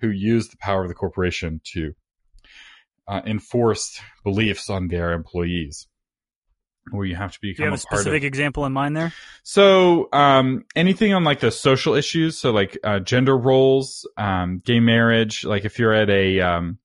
who 0.00 0.08
use 0.08 0.48
the 0.48 0.56
power 0.58 0.82
of 0.82 0.88
the 0.88 0.94
corporation 0.94 1.60
to 1.72 1.92
uh, 3.08 3.20
enforced 3.26 4.00
beliefs 4.24 4.70
on 4.70 4.88
their 4.88 5.12
employees 5.12 5.88
where 6.90 7.06
you 7.06 7.16
have 7.16 7.32
to 7.32 7.38
become 7.40 7.56
Do 7.56 7.62
you 7.62 7.70
have 7.70 7.72
a, 7.72 7.76
a 7.76 7.78
specific 7.78 8.22
of, 8.22 8.26
example 8.26 8.64
in 8.66 8.72
mind 8.72 8.96
there 8.96 9.12
so 9.42 10.08
um, 10.12 10.64
anything 10.74 11.12
on 11.14 11.24
like 11.24 11.40
the 11.40 11.50
social 11.50 11.94
issues 11.94 12.38
so 12.38 12.50
like 12.50 12.78
uh, 12.84 13.00
gender 13.00 13.36
roles 13.36 14.08
um, 14.16 14.62
gay 14.64 14.80
marriage 14.80 15.44
like 15.44 15.64
if 15.64 15.78
you're 15.78 15.92
at 15.92 16.10
a 16.10 16.40
um, 16.40 16.78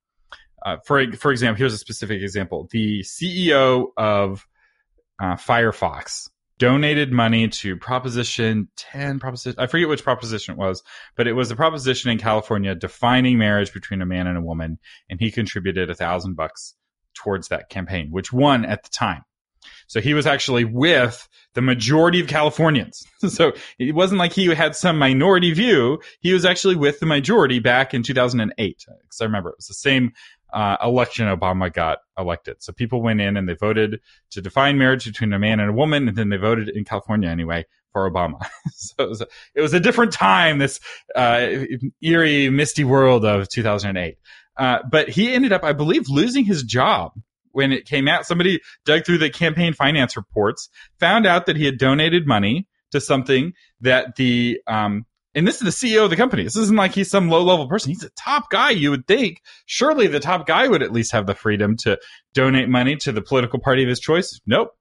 uh, 0.65 0.77
for 0.85 1.11
for 1.13 1.31
example 1.31 1.57
here's 1.57 1.73
a 1.73 1.77
specific 1.77 2.21
example 2.21 2.67
the 2.71 3.01
ceo 3.01 3.87
of 3.97 4.45
uh, 5.19 5.35
firefox 5.35 6.29
donated 6.57 7.11
money 7.11 7.47
to 7.49 7.75
Proposition 7.75 8.69
10, 8.77 9.19
Proposition, 9.19 9.59
I 9.59 9.67
forget 9.67 9.89
which 9.89 10.03
proposition 10.03 10.53
it 10.53 10.57
was, 10.57 10.83
but 11.15 11.27
it 11.27 11.33
was 11.33 11.51
a 11.51 11.55
proposition 11.55 12.11
in 12.11 12.17
California 12.17 12.75
defining 12.75 13.37
marriage 13.37 13.73
between 13.73 14.01
a 14.01 14.05
man 14.05 14.27
and 14.27 14.37
a 14.37 14.41
woman. 14.41 14.79
And 15.09 15.19
he 15.19 15.31
contributed 15.31 15.89
a 15.89 15.95
thousand 15.95 16.35
bucks 16.35 16.75
towards 17.13 17.49
that 17.49 17.69
campaign, 17.69 18.09
which 18.11 18.31
won 18.31 18.65
at 18.65 18.83
the 18.83 18.89
time. 18.89 19.23
So 19.87 20.01
he 20.01 20.13
was 20.13 20.25
actually 20.25 20.65
with 20.65 21.27
the 21.53 21.61
majority 21.61 22.19
of 22.19 22.27
Californians. 22.27 23.05
so 23.27 23.53
it 23.79 23.95
wasn't 23.95 24.19
like 24.19 24.33
he 24.33 24.53
had 24.53 24.75
some 24.75 24.99
minority 24.99 25.53
view. 25.53 25.99
He 26.19 26.33
was 26.33 26.45
actually 26.45 26.75
with 26.75 26.99
the 26.99 27.05
majority 27.05 27.59
back 27.59 27.93
in 27.93 28.03
2008. 28.03 28.85
Because 28.87 29.21
I 29.21 29.25
remember 29.25 29.49
it 29.49 29.57
was 29.57 29.67
the 29.67 29.73
same 29.73 30.13
uh, 30.53 30.77
election 30.81 31.27
Obama 31.27 31.71
got 31.71 31.99
elected. 32.17 32.61
So 32.61 32.73
people 32.73 33.01
went 33.01 33.21
in 33.21 33.37
and 33.37 33.47
they 33.47 33.55
voted 33.55 33.99
to 34.31 34.41
define 34.41 34.77
marriage 34.77 35.05
between 35.05 35.33
a 35.33 35.39
man 35.39 35.59
and 35.59 35.69
a 35.69 35.73
woman, 35.73 36.07
and 36.07 36.17
then 36.17 36.29
they 36.29 36.37
voted 36.37 36.69
in 36.69 36.85
California 36.85 37.29
anyway 37.29 37.65
for 37.91 38.09
Obama. 38.09 38.45
so 38.73 38.93
it 38.99 39.09
was, 39.09 39.21
a, 39.21 39.27
it 39.53 39.61
was, 39.61 39.73
a, 39.73 39.79
different 39.79 40.13
time, 40.13 40.57
this 40.57 40.79
uh, 41.15 41.47
eerie, 42.01 42.49
misty 42.49 42.83
world 42.83 43.25
of 43.25 43.49
2008. 43.49 44.17
Uh, 44.57 44.79
but 44.89 45.09
he 45.09 45.33
ended 45.33 45.51
up, 45.51 45.63
I 45.63 45.73
believe, 45.73 46.09
losing 46.09 46.45
his 46.45 46.63
job 46.63 47.13
when 47.55 47.71
it 47.71 47.85
came 47.85 48.07
out. 48.07 48.25
Somebody 48.25 48.59
dug 48.85 49.05
through 49.05 49.19
the 49.19 49.29
campaign 49.29 49.73
finance 49.73 50.17
reports, 50.17 50.69
found 50.99 51.25
out 51.25 51.45
that 51.45 51.55
he 51.55 51.65
had 51.65 51.77
donated 51.77 52.27
money 52.27 52.67
to 52.91 52.99
something 52.99 53.53
that 53.81 54.15
the 54.17 54.59
um, 54.67 55.05
and 55.33 55.47
this 55.47 55.61
is 55.61 55.79
the 55.79 55.93
CEO 55.93 56.03
of 56.03 56.09
the 56.09 56.15
company. 56.15 56.43
This 56.43 56.55
isn't 56.55 56.75
like 56.75 56.93
he's 56.93 57.09
some 57.09 57.29
low 57.29 57.43
level 57.43 57.67
person. 57.67 57.91
He's 57.91 58.03
a 58.03 58.09
top 58.11 58.49
guy. 58.49 58.71
You 58.71 58.91
would 58.91 59.07
think 59.07 59.41
surely 59.65 60.07
the 60.07 60.19
top 60.19 60.47
guy 60.47 60.67
would 60.67 60.83
at 60.83 60.93
least 60.93 61.11
have 61.11 61.27
the 61.27 61.35
freedom 61.35 61.77
to 61.77 61.97
donate 62.33 62.69
money 62.69 62.95
to 62.97 63.11
the 63.11 63.21
political 63.21 63.59
party 63.59 63.83
of 63.83 63.89
his 63.89 63.99
choice. 63.99 64.39
Nope, 64.45 64.71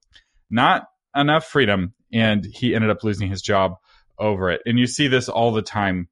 not 0.51 0.85
enough 1.15 1.45
freedom. 1.45 1.95
And 2.13 2.45
he 2.45 2.75
ended 2.75 2.91
up 2.91 3.03
losing 3.03 3.29
his 3.29 3.43
job 3.43 3.75
over 4.19 4.51
it. 4.51 4.63
And 4.67 4.79
you 4.79 4.87
see 4.87 5.09
this 5.09 5.29
all 5.29 5.53
the 5.53 5.63
time 5.63 6.09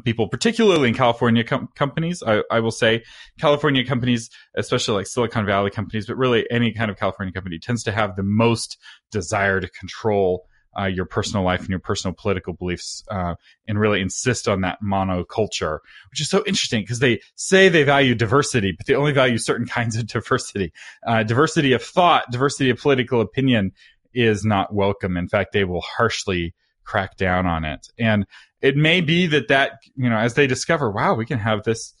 people, 0.00 0.28
particularly 0.28 0.88
in 0.88 0.94
California 0.94 1.44
com- 1.44 1.68
companies, 1.74 2.22
I, 2.26 2.42
I, 2.50 2.60
will 2.60 2.70
say 2.70 3.02
California 3.38 3.84
companies, 3.84 4.30
especially 4.56 4.96
like 4.96 5.06
Silicon 5.06 5.46
Valley 5.46 5.70
companies, 5.70 6.06
but 6.06 6.16
really 6.16 6.46
any 6.50 6.72
kind 6.72 6.90
of 6.90 6.96
California 6.96 7.32
company 7.32 7.58
tends 7.58 7.82
to 7.84 7.92
have 7.92 8.16
the 8.16 8.22
most 8.22 8.78
desire 9.10 9.60
to 9.60 9.68
control 9.68 10.46
uh, 10.78 10.86
your 10.86 11.04
personal 11.04 11.44
life 11.44 11.60
and 11.60 11.68
your 11.68 11.78
personal 11.78 12.14
political 12.14 12.54
beliefs 12.54 13.04
uh, 13.10 13.34
and 13.68 13.78
really 13.78 14.00
insist 14.00 14.48
on 14.48 14.62
that 14.62 14.78
monoculture, 14.82 15.78
which 16.10 16.20
is 16.20 16.28
so 16.28 16.42
interesting 16.46 16.82
because 16.82 16.98
they 16.98 17.20
say 17.34 17.68
they 17.68 17.82
value 17.82 18.14
diversity, 18.14 18.72
but 18.72 18.86
they 18.86 18.94
only 18.94 19.12
value 19.12 19.38
certain 19.38 19.66
kinds 19.78 19.96
of 19.96 20.06
diversity. 20.06 20.72
Uh, 21.06 21.22
diversity 21.22 21.72
of 21.72 21.82
thought, 21.82 22.30
diversity 22.30 22.70
of 22.70 22.78
political 22.80 23.20
opinion 23.20 23.72
is 24.14 24.44
not 24.44 24.74
welcome. 24.74 25.16
In 25.16 25.28
fact, 25.28 25.52
they 25.52 25.64
will 25.64 25.82
harshly 25.82 26.54
crack 26.84 27.16
down 27.16 27.46
on 27.46 27.64
it. 27.64 27.86
And 27.98 28.26
it 28.62 28.76
may 28.76 29.00
be 29.00 29.26
that 29.26 29.48
that, 29.48 29.72
you 29.96 30.08
know, 30.08 30.16
as 30.16 30.34
they 30.34 30.46
discover, 30.46 30.90
wow, 30.90 31.14
we 31.14 31.26
can 31.26 31.38
have 31.38 31.64
this, 31.64 31.92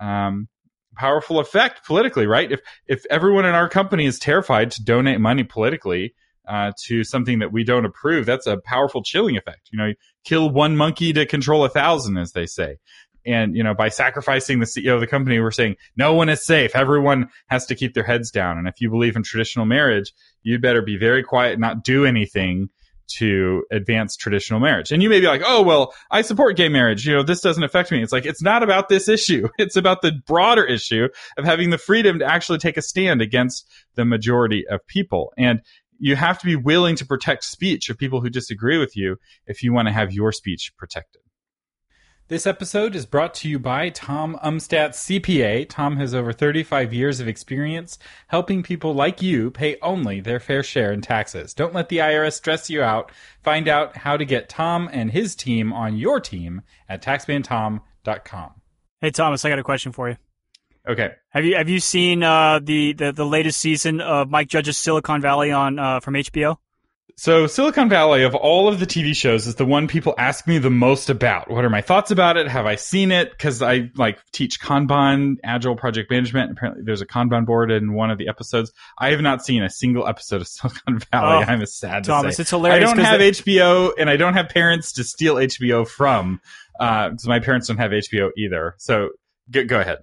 um, 0.00 0.48
powerful 0.96 1.38
effect 1.38 1.86
politically, 1.86 2.26
right? 2.26 2.52
If, 2.52 2.60
if 2.86 3.06
everyone 3.10 3.46
in 3.46 3.54
our 3.54 3.68
company 3.68 4.06
is 4.06 4.18
terrified 4.18 4.70
to 4.72 4.84
donate 4.84 5.20
money 5.20 5.44
politically, 5.44 6.14
uh, 6.46 6.72
to 6.84 7.04
something 7.04 7.38
that 7.38 7.52
we 7.52 7.64
don't 7.64 7.84
approve, 7.84 8.26
that's 8.26 8.46
a 8.46 8.58
powerful 8.58 9.02
chilling 9.02 9.36
effect. 9.36 9.68
You 9.72 9.78
know, 9.78 9.92
kill 10.24 10.50
one 10.50 10.76
monkey 10.76 11.12
to 11.12 11.24
control 11.24 11.64
a 11.64 11.68
thousand, 11.68 12.18
as 12.18 12.32
they 12.32 12.46
say. 12.46 12.78
And, 13.24 13.54
you 13.54 13.62
know, 13.62 13.74
by 13.74 13.88
sacrificing 13.88 14.58
the 14.58 14.66
CEO 14.66 14.94
of 14.94 15.00
the 15.00 15.06
company, 15.06 15.38
we're 15.38 15.50
saying 15.50 15.76
no 15.94 16.14
one 16.14 16.28
is 16.28 16.44
safe. 16.44 16.74
Everyone 16.74 17.28
has 17.48 17.66
to 17.66 17.74
keep 17.74 17.94
their 17.94 18.02
heads 18.02 18.30
down. 18.30 18.58
And 18.58 18.66
if 18.66 18.80
you 18.80 18.90
believe 18.90 19.14
in 19.14 19.22
traditional 19.22 19.66
marriage, 19.66 20.12
you'd 20.42 20.62
better 20.62 20.82
be 20.82 20.96
very 20.96 21.22
quiet, 21.22 21.58
not 21.58 21.84
do 21.84 22.06
anything 22.06 22.70
to 23.16 23.64
advance 23.70 24.16
traditional 24.16 24.60
marriage. 24.60 24.92
And 24.92 25.02
you 25.02 25.08
may 25.08 25.20
be 25.20 25.26
like, 25.26 25.42
oh, 25.44 25.62
well, 25.62 25.94
I 26.10 26.22
support 26.22 26.56
gay 26.56 26.68
marriage. 26.68 27.06
You 27.06 27.14
know, 27.14 27.22
this 27.22 27.40
doesn't 27.40 27.62
affect 27.62 27.90
me. 27.90 28.02
It's 28.02 28.12
like, 28.12 28.26
it's 28.26 28.42
not 28.42 28.62
about 28.62 28.88
this 28.88 29.08
issue. 29.08 29.48
It's 29.58 29.76
about 29.76 30.00
the 30.00 30.12
broader 30.26 30.64
issue 30.64 31.08
of 31.36 31.44
having 31.44 31.70
the 31.70 31.78
freedom 31.78 32.18
to 32.20 32.24
actually 32.24 32.58
take 32.58 32.76
a 32.76 32.82
stand 32.82 33.20
against 33.20 33.68
the 33.94 34.04
majority 34.04 34.66
of 34.66 34.84
people. 34.86 35.32
And 35.36 35.60
you 35.98 36.16
have 36.16 36.38
to 36.38 36.46
be 36.46 36.56
willing 36.56 36.96
to 36.96 37.06
protect 37.06 37.44
speech 37.44 37.90
of 37.90 37.98
people 37.98 38.20
who 38.20 38.30
disagree 38.30 38.78
with 38.78 38.96
you 38.96 39.18
if 39.46 39.62
you 39.62 39.72
want 39.72 39.86
to 39.88 39.92
have 39.92 40.12
your 40.12 40.32
speech 40.32 40.72
protected. 40.78 41.22
This 42.30 42.46
episode 42.46 42.94
is 42.94 43.06
brought 43.06 43.34
to 43.34 43.48
you 43.48 43.58
by 43.58 43.88
Tom 43.88 44.38
Umstattd 44.40 44.90
CPA. 44.90 45.68
Tom 45.68 45.96
has 45.96 46.14
over 46.14 46.32
35 46.32 46.94
years 46.94 47.18
of 47.18 47.26
experience 47.26 47.98
helping 48.28 48.62
people 48.62 48.94
like 48.94 49.20
you 49.20 49.50
pay 49.50 49.76
only 49.82 50.20
their 50.20 50.38
fair 50.38 50.62
share 50.62 50.92
in 50.92 51.00
taxes. 51.00 51.52
Don't 51.52 51.74
let 51.74 51.88
the 51.88 51.96
IRS 51.96 52.34
stress 52.34 52.70
you 52.70 52.82
out. 52.82 53.10
Find 53.42 53.66
out 53.66 53.96
how 53.96 54.16
to 54.16 54.24
get 54.24 54.48
Tom 54.48 54.88
and 54.92 55.10
his 55.10 55.34
team 55.34 55.72
on 55.72 55.96
your 55.96 56.20
team 56.20 56.62
at 56.88 57.02
taxmantom.com. 57.02 58.50
Hey 59.00 59.10
Thomas, 59.10 59.44
I 59.44 59.48
got 59.48 59.58
a 59.58 59.64
question 59.64 59.90
for 59.90 60.08
you. 60.08 60.16
Okay. 60.88 61.10
Have 61.30 61.44
you 61.44 61.56
have 61.56 61.68
you 61.68 61.80
seen 61.80 62.22
uh, 62.22 62.60
the, 62.62 62.92
the 62.92 63.10
the 63.10 63.26
latest 63.26 63.58
season 63.58 64.00
of 64.00 64.30
Mike 64.30 64.46
Judge's 64.46 64.76
Silicon 64.76 65.20
Valley 65.20 65.50
on 65.50 65.80
uh, 65.80 65.98
from 65.98 66.14
HBO? 66.14 66.58
So 67.20 67.46
Silicon 67.46 67.90
Valley 67.90 68.22
of 68.22 68.34
all 68.34 68.66
of 68.66 68.80
the 68.80 68.86
TV 68.86 69.14
shows 69.14 69.46
is 69.46 69.56
the 69.56 69.66
one 69.66 69.88
people 69.88 70.14
ask 70.16 70.46
me 70.46 70.56
the 70.56 70.70
most 70.70 71.10
about. 71.10 71.50
What 71.50 71.66
are 71.66 71.68
my 71.68 71.82
thoughts 71.82 72.10
about 72.10 72.38
it? 72.38 72.48
Have 72.48 72.64
I 72.64 72.76
seen 72.76 73.12
it? 73.12 73.38
Cause 73.38 73.60
I 73.60 73.90
like 73.94 74.18
teach 74.32 74.58
Kanban, 74.58 75.34
agile 75.44 75.76
project 75.76 76.10
management. 76.10 76.52
Apparently 76.52 76.82
there's 76.82 77.02
a 77.02 77.06
Kanban 77.06 77.44
board 77.44 77.70
in 77.70 77.92
one 77.92 78.10
of 78.10 78.16
the 78.16 78.30
episodes. 78.30 78.72
I 78.96 79.10
have 79.10 79.20
not 79.20 79.44
seen 79.44 79.62
a 79.62 79.68
single 79.68 80.08
episode 80.08 80.40
of 80.40 80.48
Silicon 80.48 80.98
Valley. 81.12 81.44
Oh, 81.44 81.46
I'm 81.46 81.60
a 81.60 81.66
sad 81.66 82.04
Thomas, 82.04 82.40
it's 82.40 82.48
hilarious. 82.48 82.88
I 82.88 82.94
don't 82.94 83.04
have 83.04 83.20
HBO 83.20 83.92
and 83.98 84.08
I 84.08 84.16
don't 84.16 84.32
have 84.32 84.48
parents 84.48 84.92
to 84.94 85.04
steal 85.04 85.34
HBO 85.34 85.86
from. 85.86 86.40
Uh, 86.80 87.10
so 87.18 87.28
my 87.28 87.40
parents 87.40 87.68
don't 87.68 87.76
have 87.76 87.90
HBO 87.90 88.30
either. 88.38 88.76
So 88.78 89.10
go, 89.50 89.66
go 89.66 89.78
ahead 89.78 89.98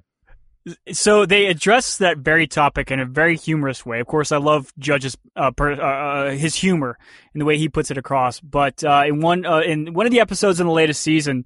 so 0.91 1.25
they 1.25 1.47
address 1.47 1.97
that 1.97 2.17
very 2.17 2.47
topic 2.47 2.91
in 2.91 2.99
a 2.99 3.05
very 3.05 3.37
humorous 3.37 3.85
way. 3.85 3.99
Of 3.99 4.07
course, 4.07 4.31
I 4.31 4.37
love 4.37 4.73
Judge's 4.77 5.17
uh, 5.35 5.51
per, 5.51 5.73
uh, 5.73 5.75
uh, 5.77 6.31
his 6.31 6.55
humor 6.55 6.97
and 7.33 7.41
the 7.41 7.45
way 7.45 7.57
he 7.57 7.69
puts 7.69 7.91
it 7.91 7.97
across. 7.97 8.39
But 8.39 8.83
uh, 8.83 9.03
in 9.07 9.21
one 9.21 9.45
uh, 9.45 9.59
in 9.59 9.93
one 9.93 10.05
of 10.05 10.11
the 10.11 10.19
episodes 10.19 10.59
in 10.59 10.67
the 10.67 10.73
latest 10.73 11.01
season, 11.01 11.45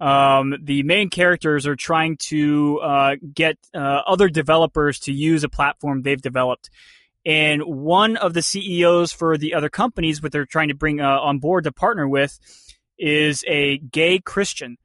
um, 0.00 0.54
the 0.62 0.82
main 0.82 1.10
characters 1.10 1.66
are 1.66 1.76
trying 1.76 2.16
to 2.28 2.80
uh, 2.80 3.16
get 3.34 3.58
other 3.74 4.28
developers 4.28 4.98
to 5.00 5.12
use 5.12 5.44
a 5.44 5.48
platform 5.48 6.02
they've 6.02 6.20
developed. 6.20 6.70
And 7.24 7.62
one 7.62 8.16
of 8.16 8.34
the 8.34 8.42
CEOs 8.42 9.12
for 9.12 9.38
the 9.38 9.54
other 9.54 9.68
companies, 9.68 10.20
what 10.20 10.32
they're 10.32 10.44
trying 10.44 10.68
to 10.68 10.74
bring 10.74 11.00
on 11.00 11.38
board 11.38 11.64
to 11.64 11.72
partner 11.72 12.08
with, 12.08 12.38
is 12.98 13.44
a 13.46 13.78
gay 13.78 14.18
Christian 14.18 14.76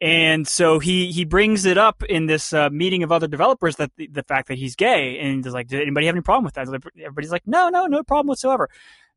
and 0.00 0.46
so 0.46 0.78
he 0.78 1.10
he 1.10 1.24
brings 1.24 1.64
it 1.64 1.76
up 1.76 2.02
in 2.04 2.26
this 2.26 2.52
uh, 2.52 2.70
meeting 2.70 3.02
of 3.02 3.10
other 3.10 3.26
developers 3.26 3.76
that 3.76 3.90
the, 3.96 4.06
the, 4.06 4.22
fact 4.22 4.48
that 4.48 4.58
he's 4.58 4.76
gay, 4.76 5.18
and 5.18 5.44
he's 5.44 5.52
like, 5.52 5.66
"Did 5.66 5.82
anybody 5.82 6.06
have 6.06 6.14
any 6.14 6.22
problem 6.22 6.44
with 6.44 6.54
that?" 6.54 6.68
Everybody's 6.68 7.32
like, 7.32 7.46
"No, 7.46 7.68
no, 7.68 7.86
no 7.86 8.04
problem 8.04 8.28
whatsoever." 8.28 8.68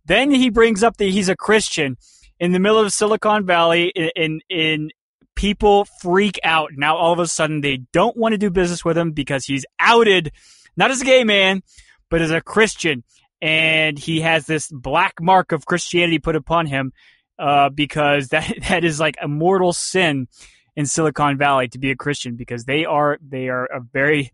Then 0.06 0.32
he 0.32 0.50
brings 0.50 0.82
up 0.82 0.98
that 0.98 1.06
he's 1.06 1.30
a 1.30 1.36
Christian 1.36 1.98
in 2.40 2.52
the 2.52 2.60
middle 2.60 2.80
of 2.80 2.92
Silicon 2.92 3.46
Valley, 3.46 3.92
in, 3.96 4.10
in, 4.16 4.42
in 4.50 4.92
people 5.36 5.86
freak 6.02 6.40
out. 6.44 6.72
Now 6.76 6.98
all 6.98 7.14
of 7.14 7.20
a 7.20 7.28
sudden 7.28 7.62
they 7.62 7.78
don't 7.94 8.18
want 8.18 8.34
to 8.34 8.38
do 8.40 8.50
business 8.50 8.84
with 8.84 8.98
him 8.98 9.12
because 9.12 9.46
he's 9.46 9.66
outed, 9.80 10.32
not 10.76 10.90
as 10.90 11.02
a 11.02 11.06
gay 11.06 11.24
man, 11.24 11.62
but 12.10 12.22
as 12.22 12.32
a 12.32 12.42
Christian, 12.42 13.04
and 13.40 14.00
he 14.00 14.22
has 14.22 14.48
this 14.48 14.68
black 14.72 15.14
mark 15.22 15.52
of 15.52 15.68
Christianity 15.68 16.18
put 16.18 16.36
upon 16.36 16.66
him 16.66 16.92
uh, 17.38 17.70
because 17.70 18.28
that 18.30 18.52
that 18.68 18.84
is 18.84 19.00
like 19.00 19.18
a 19.22 19.28
mortal 19.28 19.74
sin 19.74 20.28
in 20.76 20.86
Silicon 20.86 21.38
Valley 21.38 21.68
to 21.70 21.80
be 21.80 21.92
a 21.92 21.96
Christian 21.96 22.36
because 22.36 22.66
they 22.66 22.86
are 22.86 23.18
they 23.22 23.50
are 23.50 23.66
a 23.66 23.80
very 23.80 24.32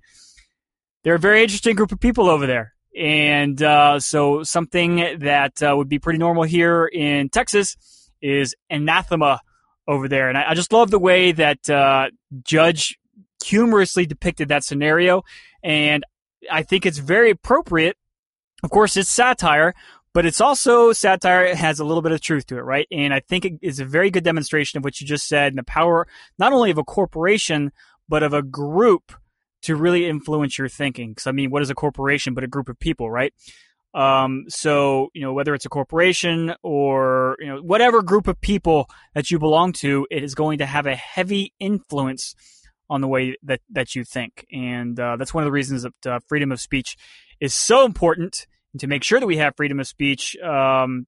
they're 1.04 1.16
a 1.16 1.20
very 1.20 1.42
interesting 1.42 1.76
group 1.76 1.92
of 1.92 2.00
people 2.00 2.30
over 2.30 2.46
there. 2.46 2.74
And 2.98 3.62
uh, 3.62 4.00
so 4.00 4.44
something 4.44 5.20
that 5.20 5.62
uh, 5.62 5.76
would 5.78 5.90
be 5.90 6.00
pretty 6.00 6.20
normal 6.20 6.44
here 6.44 6.86
in 6.86 7.30
Texas 7.30 7.78
is 8.22 8.56
anathema 8.70 9.40
over 9.88 10.08
there. 10.08 10.30
And 10.30 10.38
I, 10.38 10.50
I 10.50 10.54
just 10.54 10.74
love 10.74 10.90
the 10.92 11.00
way 11.00 11.32
that 11.32 11.70
uh, 11.70 12.08
Judge 12.44 12.98
humorously 13.44 14.06
depicted 14.06 14.50
that 14.50 14.64
scenario. 14.64 15.24
And 15.64 16.04
I 16.52 16.64
think 16.64 16.86
it's 16.86 16.98
very 16.98 17.30
appropriate. 17.32 17.98
Of 18.64 18.72
course, 18.72 18.98
it's 18.98 19.10
satire, 19.10 19.76
but 20.18 20.26
it's 20.26 20.42
also 20.42 20.92
satire 20.94 21.44
it 21.44 21.58
has 21.58 21.80
a 21.80 21.86
little 21.86 22.02
bit 22.02 22.12
of 22.12 22.20
truth 22.20 22.48
to 22.48 22.58
it, 22.58 22.62
right? 22.62 22.88
And 22.92 23.14
I 23.14 23.20
think 23.20 23.46
it 23.46 23.60
is 23.62 23.80
a 23.80 23.86
very 23.86 24.10
good 24.10 24.24
demonstration 24.24 24.80
of 24.80 24.84
what 24.84 25.00
you 25.00 25.06
just 25.06 25.28
said 25.28 25.52
and 25.52 25.60
the 25.60 25.64
power 25.64 26.08
not 26.40 26.54
only 26.54 26.72
of 26.72 26.80
a 26.80 26.84
corporation, 26.84 27.72
but 28.10 28.24
of 28.24 28.34
a 28.34 28.42
group 28.42 29.14
to 29.62 29.76
really 29.76 30.08
influence 30.08 30.58
your 30.58 30.70
thinking. 30.70 31.10
Because 31.10 31.28
I 31.28 31.34
mean, 31.34 31.52
what 31.52 31.62
is 31.62 31.70
a 31.70 31.76
corporation 31.76 32.34
but 32.34 32.44
a 32.44 32.48
group 32.48 32.68
of 32.68 32.80
people, 32.80 33.12
right? 33.12 33.32
Um, 33.94 34.46
so 34.48 35.10
you 35.14 35.22
know 35.22 35.34
whether 35.34 35.54
it's 35.54 35.68
a 35.68 35.70
corporation 35.70 36.56
or 36.64 37.36
you 37.40 37.46
know 37.46 37.62
whatever 37.62 38.02
group 38.02 38.28
of 38.28 38.42
people 38.42 38.90
that 39.14 39.30
you 39.30 39.38
belong 39.38 39.72
to, 39.74 40.08
it 40.10 40.24
is 40.24 40.34
going 40.34 40.58
to 40.58 40.66
have 40.66 40.88
a 40.88 40.96
heavy 40.96 41.54
influence 41.60 42.34
on 42.90 43.02
the 43.02 43.08
way 43.08 43.38
that 43.44 43.62
that 43.70 43.94
you 43.94 44.04
think, 44.04 44.48
and 44.52 45.00
uh, 45.00 45.16
that's 45.16 45.36
one 45.36 45.44
of 45.44 45.48
the 45.48 45.52
reasons 45.52 45.84
that 45.84 46.08
uh, 46.08 46.20
freedom 46.26 46.52
of 46.52 46.60
speech 46.60 46.98
is 47.40 47.54
so 47.54 47.86
important 47.86 48.48
to 48.80 48.88
make 48.88 49.04
sure 49.04 49.20
that 49.20 49.28
we 49.28 49.38
have 49.38 49.56
freedom 49.56 49.80
of 49.80 49.88
speech, 49.88 50.36
um, 50.38 51.08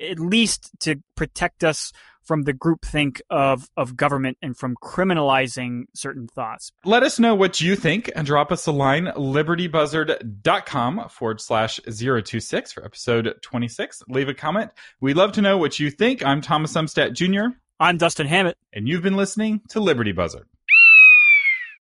at 0.00 0.18
least 0.18 0.70
to 0.80 0.96
protect 1.14 1.64
us 1.64 1.92
from 2.26 2.42
the 2.42 2.52
groupthink 2.52 3.20
of, 3.30 3.70
of 3.76 3.96
government 3.96 4.36
and 4.42 4.56
from 4.56 4.74
criminalizing 4.82 5.84
certain 5.94 6.26
thoughts. 6.26 6.72
Let 6.84 7.04
us 7.04 7.18
know 7.18 7.34
what 7.34 7.60
you 7.60 7.76
think 7.76 8.10
and 8.14 8.26
drop 8.26 8.50
us 8.50 8.66
a 8.66 8.72
line, 8.72 9.06
libertybuzzard.com 9.06 11.08
forward 11.08 11.40
slash 11.40 11.80
026 11.84 12.72
for 12.72 12.84
episode 12.84 13.34
26. 13.42 14.02
Leave 14.08 14.28
a 14.28 14.34
comment. 14.34 14.72
We'd 15.00 15.16
love 15.16 15.32
to 15.32 15.42
know 15.42 15.56
what 15.56 15.78
you 15.78 15.90
think. 15.90 16.24
I'm 16.24 16.40
Thomas 16.40 16.74
Umstattd 16.74 17.12
Jr. 17.12 17.56
I'm 17.78 17.96
Dustin 17.96 18.26
Hammett. 18.26 18.56
And 18.72 18.88
you've 18.88 19.02
been 19.02 19.16
listening 19.16 19.60
to 19.68 19.80
Liberty 19.80 20.12
Buzzard. 20.12 20.46